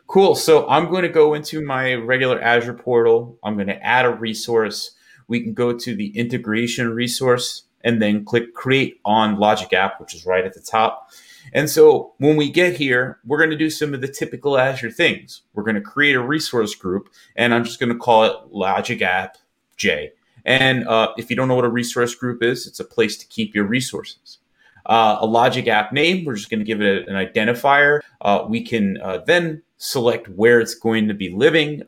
Cool. 0.07 0.35
So 0.35 0.69
I'm 0.69 0.91
going 0.91 1.03
to 1.03 1.09
go 1.09 1.35
into 1.35 1.65
my 1.65 1.95
regular 1.95 2.41
Azure 2.41 2.75
portal. 2.75 3.39
I'm 3.43 3.55
going 3.55 3.69
to 3.69 3.83
add 3.83 4.05
a 4.05 4.11
resource. 4.11 4.93
We 5.29 5.41
can 5.41 5.55
go 5.55 5.73
to 5.73 5.95
the 5.95 6.17
integration 6.17 6.91
resource 6.91 7.65
and 7.83 8.01
then 8.01 8.25
click 8.25 8.55
create 8.55 9.01
on 9.05 9.39
Logic 9.39 9.73
App, 9.73 10.01
which 10.01 10.15
is 10.15 10.27
right 10.27 10.45
at 10.45 10.55
the 10.55 10.61
top. 10.61 11.11
And 11.53 11.69
so 11.69 12.15
when 12.19 12.37
we 12.37 12.51
get 12.51 12.77
here, 12.77 13.19
we're 13.25 13.39
going 13.39 13.51
to 13.51 13.57
do 13.57 13.71
some 13.71 13.93
of 13.95 14.01
the 14.01 14.09
typical 14.09 14.59
Azure 14.59 14.91
things. 14.91 15.43
We're 15.53 15.63
going 15.63 15.75
to 15.75 15.81
create 15.83 16.17
a 16.17 16.23
resource 16.23 16.75
group, 16.75 17.11
and 17.37 17.55
I'm 17.55 17.65
just 17.65 17.79
going 17.79 17.93
to 17.93 17.99
call 17.99 18.25
it 18.25 18.37
Logic 18.51 19.01
App 19.03 19.37
J. 19.77 20.13
And 20.45 20.87
uh, 20.89 21.13
if 21.17 21.31
you 21.31 21.37
don't 21.37 21.49
know 21.49 21.55
what 21.55 21.65
a 21.65 21.71
resource 21.71 22.15
group 22.15 22.43
is, 22.43 22.67
it's 22.67 22.81
a 22.81 22.85
place 22.85 23.17
to 23.19 23.27
keep 23.27 23.55
your 23.55 23.65
resources. 23.65 24.39
Uh, 24.87 25.19
a 25.21 25.27
Logic 25.27 25.67
App 25.69 25.93
name, 25.93 26.25
we're 26.25 26.35
just 26.35 26.51
going 26.51 26.61
to 26.61 26.65
give 26.65 26.83
it 26.83 27.09
an 27.09 27.15
identifier. 27.15 28.01
Uh, 28.21 28.45
we 28.47 28.63
can 28.63 28.99
uh, 29.03 29.19
then 29.27 29.63
select 29.79 30.29
where 30.29 30.61
it's 30.61 30.75
going 30.75 31.09
to 31.09 31.15
be 31.15 31.31
living. 31.31 31.83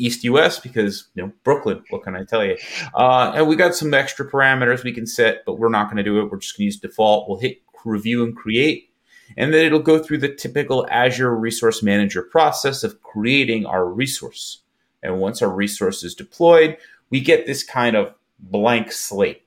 East 0.00 0.24
US 0.24 0.58
because 0.58 1.08
you 1.14 1.22
know 1.22 1.32
Brooklyn. 1.44 1.82
What 1.90 2.02
can 2.02 2.16
I 2.16 2.24
tell 2.24 2.44
you? 2.44 2.56
Uh, 2.94 3.32
and 3.34 3.46
we 3.46 3.56
got 3.56 3.74
some 3.74 3.92
extra 3.94 4.28
parameters 4.28 4.82
we 4.82 4.92
can 4.92 5.06
set, 5.06 5.44
but 5.44 5.58
we're 5.58 5.68
not 5.68 5.86
going 5.86 5.98
to 5.98 6.02
do 6.02 6.18
it. 6.20 6.30
We're 6.30 6.38
just 6.38 6.56
going 6.56 6.62
to 6.62 6.64
use 6.66 6.80
default. 6.80 7.28
We'll 7.28 7.38
hit 7.38 7.62
review 7.84 8.24
and 8.24 8.36
create. 8.36 8.90
and 9.36 9.54
then 9.54 9.64
it'll 9.64 9.78
go 9.78 9.98
through 10.02 10.18
the 10.18 10.34
typical 10.34 10.86
Azure 10.90 11.34
Resource 11.36 11.82
Manager 11.82 12.22
process 12.22 12.82
of 12.82 13.00
creating 13.02 13.64
our 13.64 13.86
resource. 13.86 14.62
And 15.02 15.20
once 15.20 15.40
our 15.40 15.48
resource 15.48 16.02
is 16.02 16.14
deployed, 16.14 16.76
we 17.10 17.20
get 17.20 17.46
this 17.46 17.62
kind 17.62 17.96
of 17.96 18.14
blank 18.38 18.92
slate. 18.92 19.42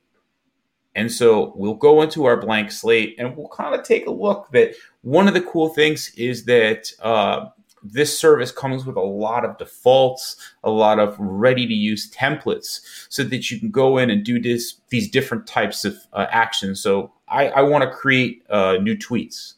And 0.95 1.11
so 1.11 1.53
we'll 1.55 1.73
go 1.73 2.01
into 2.01 2.25
our 2.25 2.37
blank 2.37 2.71
slate 2.71 3.15
and 3.17 3.35
we'll 3.35 3.49
kind 3.49 3.73
of 3.75 3.83
take 3.83 4.05
a 4.05 4.11
look 4.11 4.49
that 4.51 4.75
one 5.01 5.27
of 5.27 5.33
the 5.33 5.41
cool 5.41 5.69
things 5.69 6.11
is 6.15 6.45
that 6.45 6.91
uh, 7.01 7.49
this 7.83 8.17
service 8.17 8.51
comes 8.51 8.85
with 8.85 8.95
a 8.95 9.01
lot 9.01 9.43
of 9.45 9.57
defaults, 9.57 10.37
a 10.63 10.69
lot 10.69 10.99
of 10.99 11.15
ready 11.19 11.67
to 11.67 11.73
use 11.73 12.09
templates 12.11 12.79
so 13.09 13.23
that 13.23 13.51
you 13.51 13.59
can 13.59 13.71
go 13.71 13.97
in 13.97 14.09
and 14.09 14.23
do 14.23 14.39
this, 14.39 14.75
these 14.89 15.09
different 15.09 15.47
types 15.47 15.85
of 15.85 15.97
uh, 16.13 16.27
actions. 16.29 16.81
So 16.81 17.11
I, 17.27 17.49
I 17.49 17.61
want 17.61 17.83
to 17.83 17.89
create 17.89 18.43
uh, 18.49 18.77
new 18.81 18.95
tweets. 18.95 19.53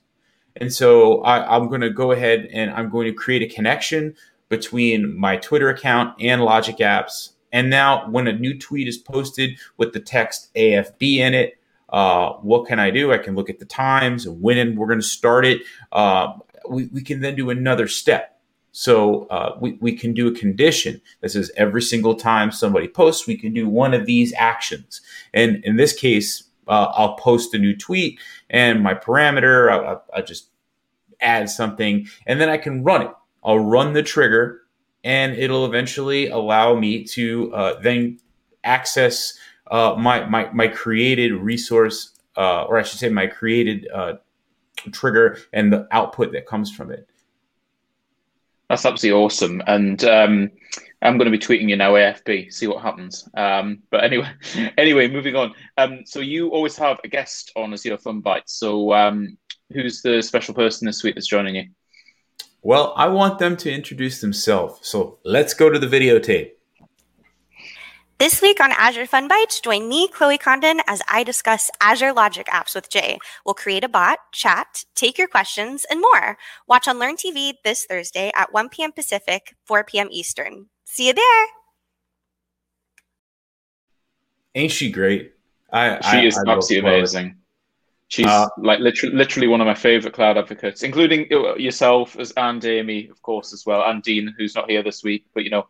And 0.55 0.73
so 0.73 1.21
I, 1.21 1.55
I'm 1.55 1.67
going 1.67 1.81
to 1.81 1.89
go 1.89 2.11
ahead 2.11 2.47
and 2.51 2.71
I'm 2.71 2.89
going 2.89 3.07
to 3.07 3.13
create 3.13 3.41
a 3.41 3.53
connection 3.53 4.15
between 4.49 5.17
my 5.17 5.37
Twitter 5.37 5.69
account 5.69 6.15
and 6.19 6.41
Logic 6.41 6.77
Apps. 6.77 7.31
And 7.51 7.69
now, 7.69 8.09
when 8.09 8.27
a 8.27 8.33
new 8.33 8.57
tweet 8.57 8.87
is 8.87 8.97
posted 8.97 9.57
with 9.77 9.93
the 9.93 9.99
text 9.99 10.53
AFB 10.55 11.17
in 11.17 11.33
it, 11.33 11.57
uh, 11.89 12.33
what 12.41 12.67
can 12.67 12.79
I 12.79 12.89
do? 12.89 13.13
I 13.13 13.17
can 13.17 13.35
look 13.35 13.49
at 13.49 13.59
the 13.59 13.65
times 13.65 14.25
and 14.25 14.41
when 14.41 14.75
we're 14.75 14.87
going 14.87 14.99
to 14.99 15.05
start 15.05 15.45
it. 15.45 15.61
Uh, 15.91 16.33
we, 16.69 16.85
we 16.87 17.01
can 17.01 17.21
then 17.21 17.35
do 17.35 17.49
another 17.49 17.87
step. 17.87 18.35
So 18.71 19.25
uh, 19.27 19.57
we, 19.61 19.77
we 19.79 19.95
can 19.95 20.13
do 20.13 20.27
a 20.27 20.35
condition 20.35 21.01
that 21.21 21.29
says 21.29 21.49
every 21.55 21.81
single 21.81 22.13
time 22.13 22.51
somebody 22.51 22.89
posts, 22.89 23.25
we 23.25 23.37
can 23.37 23.53
do 23.53 23.69
one 23.69 23.93
of 23.93 24.05
these 24.05 24.33
actions. 24.33 24.99
And 25.33 25.63
in 25.63 25.77
this 25.77 25.93
case, 25.93 26.43
uh, 26.67 26.91
I'll 26.93 27.15
post 27.15 27.53
a 27.53 27.57
new 27.57 27.73
tweet 27.73 28.19
and 28.49 28.83
my 28.83 28.93
parameter, 28.93 29.71
I, 29.71 30.17
I, 30.17 30.21
just 30.21 30.49
add 31.21 31.49
something 31.49 32.07
and 32.25 32.41
then 32.41 32.49
I 32.49 32.57
can 32.57 32.83
run 32.83 33.03
it. 33.03 33.11
I'll 33.45 33.59
run 33.59 33.93
the 33.93 34.03
trigger 34.03 34.61
and 35.05 35.37
it'll 35.37 35.65
eventually 35.65 36.27
allow 36.27 36.75
me 36.75 37.03
to 37.05 37.53
uh, 37.53 37.79
then 37.79 38.19
access 38.63 39.37
uh, 39.71 39.95
my, 39.97 40.25
my, 40.25 40.51
my 40.51 40.67
created 40.67 41.31
resource, 41.33 42.11
uh, 42.35 42.63
or 42.63 42.77
I 42.77 42.83
should 42.83 42.99
say 42.99 43.09
my 43.09 43.27
created 43.27 43.87
uh, 43.93 44.15
trigger 44.91 45.39
and 45.53 45.71
the 45.71 45.87
output 45.91 46.31
that 46.33 46.45
comes 46.45 46.71
from 46.71 46.91
it. 46.91 47.07
That's 48.69 48.85
absolutely 48.85 49.21
awesome. 49.21 49.61
And 49.67 50.03
um, 50.05 50.51
I'm 51.01 51.17
going 51.17 51.31
to 51.31 51.37
be 51.37 51.43
tweeting 51.43 51.69
you 51.69 51.75
now, 51.75 51.93
AFB, 51.93 52.51
see 52.51 52.67
what 52.67 52.81
happens. 52.81 53.29
Um, 53.35 53.83
but 53.91 54.03
anyway, 54.03 54.29
anyway, 54.77 55.07
moving 55.07 55.35
on. 55.35 55.53
Um, 55.77 55.99
so 56.05 56.19
you 56.19 56.49
always 56.49 56.75
have 56.77 56.99
a 57.03 57.07
guest 57.07 57.51
on 57.55 57.73
Azure 57.73 57.97
Fun 57.97 58.21
bite. 58.21 58.49
So 58.49 58.93
um, 58.93 59.37
who's 59.71 60.01
the 60.01 60.21
special 60.21 60.53
person 60.53 60.85
this 60.87 61.03
week 61.03 61.15
that's 61.15 61.27
joining 61.27 61.55
you? 61.55 61.65
Well, 62.63 62.93
I 62.97 63.07
want 63.09 63.37
them 63.37 63.55
to 63.57 63.71
introduce 63.71 64.21
themselves. 64.21 64.79
So 64.81 65.19
let's 65.23 65.53
go 65.53 65.69
to 65.69 65.77
the 65.77 65.85
videotape. 65.85 66.51
This 68.17 68.41
week 68.41 68.61
on 68.63 68.71
Azure 68.71 69.05
Fun 69.05 69.27
Bites, 69.27 69.59
join 69.59 69.89
me, 69.89 70.07
Chloe 70.07 70.37
Condon, 70.37 70.79
as 70.87 71.01
I 71.09 71.25
discuss 71.25 71.69
Azure 71.81 72.13
Logic 72.13 72.47
apps 72.47 72.73
with 72.73 72.89
Jay. 72.89 73.19
We'll 73.45 73.55
create 73.55 73.83
a 73.83 73.89
bot, 73.89 74.19
chat, 74.31 74.85
take 74.95 75.17
your 75.17 75.27
questions, 75.27 75.85
and 75.91 75.99
more. 75.99 76.37
Watch 76.65 76.87
on 76.87 76.97
Learn 76.97 77.17
TV 77.17 77.55
this 77.65 77.83
Thursday 77.83 78.31
at 78.33 78.53
1 78.53 78.69
p.m. 78.69 78.93
Pacific, 78.93 79.53
4 79.65 79.83
p.m. 79.83 80.07
Eastern. 80.11 80.67
See 80.85 81.07
you 81.07 81.13
there. 81.13 81.45
Ain't 84.55 84.71
she 84.71 84.89
great? 84.89 85.33
I, 85.73 85.99
she 85.99 86.17
I, 86.19 86.23
is 86.23 86.37
I 86.37 86.49
absolutely 86.49 86.89
amazing. 86.89 87.35
She's 88.07 88.27
uh, 88.27 88.47
like 88.57 88.79
literally, 88.79 89.13
literally 89.13 89.47
one 89.49 89.59
of 89.59 89.67
my 89.67 89.75
favorite 89.75 90.13
cloud 90.13 90.37
advocates, 90.37 90.83
including 90.83 91.27
yourself 91.59 92.17
as 92.17 92.31
and 92.37 92.63
Amy, 92.63 93.09
of 93.09 93.21
course, 93.21 93.51
as 93.51 93.65
well, 93.65 93.83
and 93.85 94.01
Dean, 94.01 94.33
who's 94.37 94.55
not 94.55 94.69
here 94.69 94.83
this 94.83 95.03
week. 95.03 95.25
But 95.33 95.43
you 95.43 95.49
know, 95.49 95.67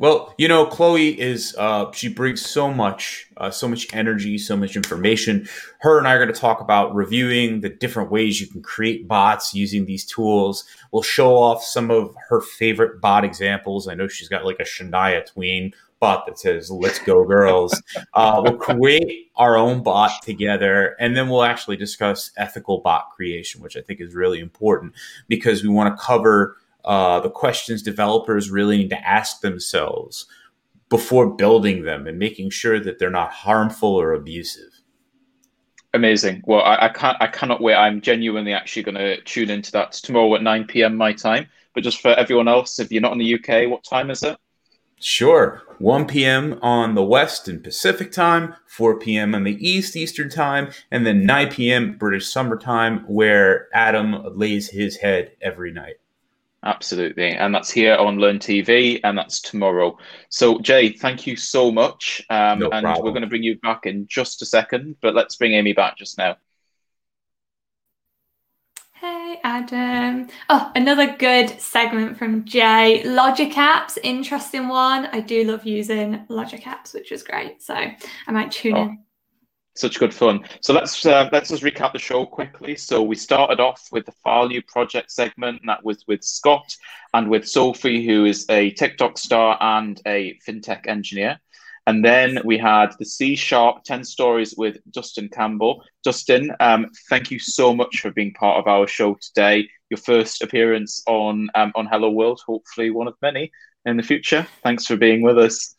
well, 0.00 0.34
you 0.38 0.48
know, 0.48 0.64
Chloe 0.64 1.20
is 1.20 1.54
uh, 1.58 1.92
she 1.92 2.08
brings 2.08 2.40
so 2.40 2.72
much, 2.72 3.26
uh, 3.36 3.50
so 3.50 3.68
much 3.68 3.86
energy, 3.94 4.38
so 4.38 4.56
much 4.56 4.74
information. 4.74 5.46
Her 5.80 5.98
and 5.98 6.08
I 6.08 6.14
are 6.14 6.24
going 6.24 6.32
to 6.32 6.40
talk 6.40 6.62
about 6.62 6.94
reviewing 6.94 7.60
the 7.60 7.68
different 7.68 8.10
ways 8.10 8.40
you 8.40 8.46
can 8.46 8.62
create 8.62 9.06
bots 9.06 9.52
using 9.52 9.84
these 9.84 10.06
tools. 10.06 10.64
We'll 10.90 11.02
show 11.02 11.36
off 11.36 11.62
some 11.62 11.90
of 11.90 12.14
her 12.30 12.40
favorite 12.40 13.02
bot 13.02 13.26
examples. 13.26 13.88
I 13.88 13.94
know 13.94 14.08
she's 14.08 14.30
got 14.30 14.46
like 14.46 14.58
a 14.58 14.64
Shania 14.64 15.26
Twain 15.26 15.74
bot 16.00 16.24
that 16.24 16.38
says 16.38 16.70
"Let's 16.70 16.98
go, 16.98 17.22
girls." 17.26 17.82
uh, 18.14 18.40
we'll 18.42 18.56
create 18.56 19.30
our 19.36 19.58
own 19.58 19.82
bot 19.82 20.22
together, 20.22 20.96
and 20.98 21.14
then 21.14 21.28
we'll 21.28 21.44
actually 21.44 21.76
discuss 21.76 22.30
ethical 22.38 22.78
bot 22.78 23.10
creation, 23.14 23.60
which 23.60 23.76
I 23.76 23.82
think 23.82 24.00
is 24.00 24.14
really 24.14 24.40
important 24.40 24.94
because 25.28 25.62
we 25.62 25.68
want 25.68 25.94
to 25.94 26.02
cover 26.02 26.56
uh, 26.84 27.20
the 27.20 27.30
questions 27.30 27.82
developers 27.82 28.50
really 28.50 28.78
need 28.78 28.90
to 28.90 29.08
ask 29.08 29.40
themselves 29.40 30.26
before 30.88 31.34
building 31.34 31.84
them 31.84 32.06
and 32.06 32.18
making 32.18 32.50
sure 32.50 32.80
that 32.80 32.98
they're 32.98 33.10
not 33.10 33.32
harmful 33.32 33.88
or 33.88 34.12
abusive. 34.12 34.80
Amazing. 35.94 36.42
Well, 36.46 36.62
I, 36.62 36.86
I 36.86 36.88
can't. 36.88 37.16
I 37.20 37.26
cannot 37.26 37.60
wait. 37.60 37.74
I'm 37.74 38.00
genuinely 38.00 38.52
actually 38.52 38.84
going 38.84 38.94
to 38.96 39.20
tune 39.22 39.50
into 39.50 39.72
that 39.72 39.92
tomorrow 39.92 40.34
at 40.36 40.42
9 40.42 40.66
p.m. 40.66 40.96
my 40.96 41.12
time. 41.12 41.48
But 41.74 41.84
just 41.84 42.00
for 42.00 42.08
everyone 42.08 42.48
else, 42.48 42.78
if 42.78 42.92
you're 42.92 43.02
not 43.02 43.12
in 43.12 43.18
the 43.18 43.34
UK, 43.34 43.68
what 43.68 43.84
time 43.84 44.10
is 44.10 44.22
it? 44.22 44.36
Sure. 45.00 45.62
1 45.78 46.06
p.m. 46.06 46.58
on 46.60 46.94
the 46.94 47.02
West 47.02 47.48
and 47.48 47.64
Pacific 47.64 48.12
time, 48.12 48.54
4 48.66 48.98
p.m. 48.98 49.34
on 49.34 49.44
the 49.44 49.56
East 49.66 49.96
Eastern 49.96 50.28
time, 50.28 50.70
and 50.90 51.06
then 51.06 51.24
9 51.24 51.50
p.m. 51.50 51.96
British 51.96 52.28
Summer 52.28 52.58
Time, 52.58 53.04
where 53.06 53.68
Adam 53.72 54.36
lays 54.36 54.68
his 54.68 54.98
head 54.98 55.32
every 55.40 55.72
night. 55.72 55.94
Absolutely. 56.62 57.30
And 57.30 57.54
that's 57.54 57.70
here 57.70 57.96
on 57.96 58.18
Learn 58.18 58.38
TV, 58.38 59.00
and 59.02 59.16
that's 59.16 59.40
tomorrow. 59.40 59.96
So, 60.28 60.58
Jay, 60.58 60.90
thank 60.90 61.26
you 61.26 61.34
so 61.34 61.70
much. 61.70 62.22
Um, 62.28 62.58
no 62.58 62.70
and 62.70 62.84
problem. 62.84 63.04
we're 63.04 63.12
going 63.12 63.22
to 63.22 63.28
bring 63.28 63.42
you 63.42 63.58
back 63.60 63.86
in 63.86 64.06
just 64.08 64.42
a 64.42 64.46
second, 64.46 64.96
but 65.00 65.14
let's 65.14 65.36
bring 65.36 65.54
Amy 65.54 65.72
back 65.72 65.96
just 65.96 66.18
now. 66.18 66.36
Hey, 68.92 69.40
Adam. 69.42 70.28
Oh, 70.50 70.70
another 70.74 71.16
good 71.16 71.58
segment 71.58 72.18
from 72.18 72.44
Jay. 72.44 73.02
Logic 73.04 73.50
apps, 73.52 73.96
interesting 74.02 74.68
one. 74.68 75.06
I 75.06 75.20
do 75.20 75.44
love 75.44 75.64
using 75.64 76.26
Logic 76.28 76.60
apps, 76.64 76.92
which 76.92 77.10
is 77.10 77.22
great. 77.22 77.62
So 77.62 77.74
I 77.74 78.30
might 78.30 78.50
tune 78.50 78.76
oh. 78.76 78.82
in 78.82 78.98
such 79.80 79.98
good 79.98 80.14
fun. 80.14 80.44
So 80.60 80.72
let's 80.72 81.04
uh, 81.06 81.28
let's 81.32 81.48
just 81.50 81.62
recap 81.62 81.92
the 81.92 81.98
show 81.98 82.26
quickly. 82.26 82.76
So 82.76 83.02
we 83.02 83.16
started 83.16 83.60
off 83.60 83.88
with 83.90 84.06
the 84.06 84.12
File 84.24 84.48
New 84.48 84.62
Project 84.62 85.10
segment, 85.10 85.60
and 85.60 85.68
that 85.68 85.84
was 85.84 86.04
with 86.06 86.22
Scott 86.22 86.76
and 87.14 87.28
with 87.28 87.48
Sophie, 87.48 88.06
who 88.06 88.24
is 88.24 88.46
a 88.48 88.70
TikTok 88.72 89.18
star 89.18 89.56
and 89.60 90.00
a 90.06 90.38
fintech 90.46 90.86
engineer. 90.86 91.38
And 91.86 92.04
then 92.04 92.38
we 92.44 92.58
had 92.58 92.94
the 92.98 93.04
C 93.04 93.34
Sharp 93.34 93.82
10 93.84 94.04
Stories 94.04 94.54
with 94.56 94.76
Dustin 94.92 95.28
Campbell. 95.28 95.82
Dustin, 96.04 96.52
um, 96.60 96.86
thank 97.08 97.30
you 97.30 97.38
so 97.38 97.74
much 97.74 98.00
for 98.00 98.10
being 98.10 98.32
part 98.34 98.58
of 98.58 98.68
our 98.68 98.86
show 98.86 99.16
today. 99.20 99.68
Your 99.88 99.98
first 99.98 100.42
appearance 100.42 101.02
on 101.08 101.48
um, 101.54 101.72
on 101.74 101.86
Hello 101.86 102.10
World, 102.10 102.40
hopefully 102.46 102.90
one 102.90 103.08
of 103.08 103.14
many 103.22 103.50
in 103.84 103.96
the 103.96 104.02
future. 104.02 104.46
Thanks 104.62 104.86
for 104.86 104.96
being 104.96 105.22
with 105.22 105.38
us. 105.38 105.74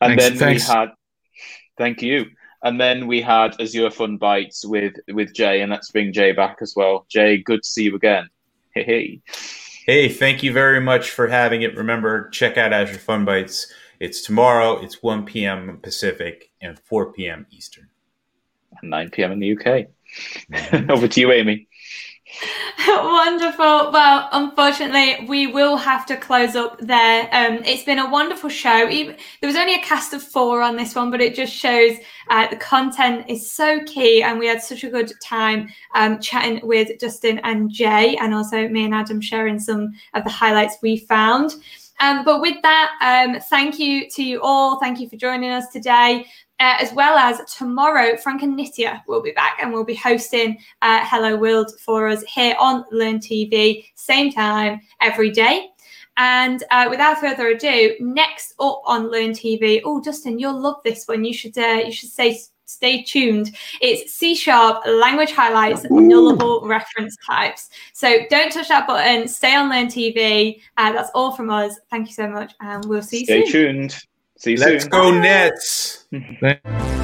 And 0.00 0.18
thanks, 0.18 0.24
then 0.24 0.38
thanks. 0.38 0.68
we 0.68 0.74
had, 0.74 0.90
thank 1.76 2.02
you. 2.02 2.26
And 2.62 2.80
then 2.80 3.06
we 3.06 3.20
had 3.20 3.60
Azure 3.60 3.90
Fun 3.90 4.16
Bites 4.18 4.64
with 4.64 4.94
with 5.08 5.34
Jay, 5.34 5.62
and 5.62 5.70
let's 5.70 5.90
bring 5.90 6.12
Jay 6.12 6.32
back 6.32 6.58
as 6.60 6.74
well. 6.76 7.06
Jay, 7.08 7.38
good 7.38 7.62
to 7.62 7.68
see 7.68 7.84
you 7.84 7.96
again. 7.96 8.28
Hey, 8.74 8.84
hey. 8.84 9.20
Hey, 9.84 10.08
thank 10.08 10.42
you 10.42 10.50
very 10.50 10.80
much 10.80 11.10
for 11.10 11.28
having 11.28 11.60
it. 11.60 11.76
Remember, 11.76 12.30
check 12.30 12.56
out 12.56 12.72
Azure 12.72 12.98
Fun 12.98 13.26
Bites. 13.26 13.70
It's 14.00 14.22
tomorrow. 14.22 14.80
It's 14.82 15.02
1 15.02 15.26
p.m. 15.26 15.78
Pacific 15.82 16.50
and 16.62 16.78
4 16.78 17.12
p.m. 17.12 17.46
Eastern. 17.50 17.90
And 18.80 18.90
9 18.90 19.10
p.m. 19.10 19.32
in 19.32 19.40
the 19.40 19.52
UK. 19.52 19.88
Mm-hmm. 20.50 20.90
Over 20.90 21.06
to 21.06 21.20
you, 21.20 21.32
Amy. 21.32 21.68
Wonderful. 22.88 23.92
Well, 23.92 24.28
unfortunately, 24.32 25.26
we 25.28 25.46
will 25.46 25.76
have 25.76 26.06
to 26.06 26.16
close 26.16 26.56
up 26.56 26.78
there. 26.80 27.28
Um, 27.32 27.62
it's 27.64 27.84
been 27.84 27.98
a 27.98 28.10
wonderful 28.10 28.48
show. 28.48 28.88
Even, 28.88 29.16
there 29.40 29.48
was 29.48 29.56
only 29.56 29.74
a 29.74 29.82
cast 29.82 30.12
of 30.14 30.22
four 30.22 30.62
on 30.62 30.76
this 30.76 30.94
one, 30.94 31.10
but 31.10 31.20
it 31.20 31.34
just 31.34 31.52
shows 31.52 31.96
uh, 32.30 32.48
the 32.48 32.56
content 32.56 33.26
is 33.28 33.52
so 33.52 33.80
key, 33.84 34.22
and 34.22 34.38
we 34.38 34.46
had 34.46 34.62
such 34.62 34.84
a 34.84 34.90
good 34.90 35.12
time 35.22 35.68
um, 35.94 36.20
chatting 36.20 36.60
with 36.66 36.98
Justin 36.98 37.38
and 37.40 37.70
Jay, 37.70 38.16
and 38.16 38.34
also 38.34 38.68
me 38.68 38.84
and 38.84 38.94
Adam 38.94 39.20
sharing 39.20 39.58
some 39.58 39.92
of 40.14 40.24
the 40.24 40.30
highlights 40.30 40.76
we 40.82 40.96
found. 40.96 41.54
Um, 42.00 42.24
but 42.24 42.40
with 42.40 42.60
that, 42.62 42.90
um, 43.00 43.40
thank 43.42 43.78
you 43.78 44.10
to 44.10 44.24
you 44.24 44.40
all. 44.42 44.80
Thank 44.80 44.98
you 44.98 45.08
for 45.08 45.16
joining 45.16 45.50
us 45.50 45.68
today. 45.68 46.26
Uh, 46.62 46.76
as 46.78 46.92
well 46.92 47.18
as 47.18 47.40
tomorrow, 47.52 48.16
Frank 48.16 48.44
and 48.44 48.56
Nitya 48.56 49.02
will 49.08 49.20
be 49.20 49.32
back 49.32 49.58
and 49.60 49.72
we'll 49.72 49.82
be 49.82 49.96
hosting 49.96 50.56
uh, 50.80 51.00
Hello 51.02 51.36
World 51.36 51.72
for 51.80 52.06
us 52.06 52.22
here 52.22 52.54
on 52.56 52.84
Learn 52.92 53.18
TV, 53.18 53.86
same 53.96 54.30
time 54.30 54.80
every 55.00 55.32
day. 55.32 55.70
And 56.16 56.62
uh, 56.70 56.86
without 56.88 57.18
further 57.18 57.48
ado, 57.48 57.96
next 57.98 58.54
up 58.60 58.80
on 58.84 59.10
Learn 59.10 59.30
TV, 59.30 59.80
oh 59.84 60.00
Justin, 60.00 60.38
you'll 60.38 60.60
love 60.60 60.76
this 60.84 61.04
one. 61.08 61.24
You 61.24 61.34
should 61.34 61.58
uh, 61.58 61.82
you 61.84 61.90
should 61.90 62.10
say 62.10 62.40
stay 62.64 63.02
tuned. 63.02 63.56
It's 63.80 64.12
C 64.12 64.36
sharp, 64.36 64.86
language 64.86 65.32
highlights, 65.32 65.82
nullable 65.86 66.64
reference 66.64 67.16
types. 67.26 67.70
So 67.92 68.18
don't 68.30 68.52
touch 68.52 68.68
that 68.68 68.86
button. 68.86 69.26
Stay 69.26 69.56
on 69.56 69.68
Learn 69.68 69.88
TV. 69.88 70.60
Uh, 70.76 70.92
that's 70.92 71.10
all 71.12 71.32
from 71.32 71.50
us. 71.50 71.80
Thank 71.90 72.06
you 72.06 72.14
so 72.14 72.28
much, 72.28 72.54
and 72.60 72.84
we'll 72.84 73.02
see 73.02 73.24
Stay 73.24 73.38
you 73.38 73.46
soon. 73.46 73.50
Stay 73.50 73.98
tuned. 73.98 74.06
See 74.42 74.50
you 74.52 74.56
Let's 74.56 74.82
soon. 74.82 74.90
go 74.90 75.20
Nets. 75.20 76.04
Thank- 76.40 77.01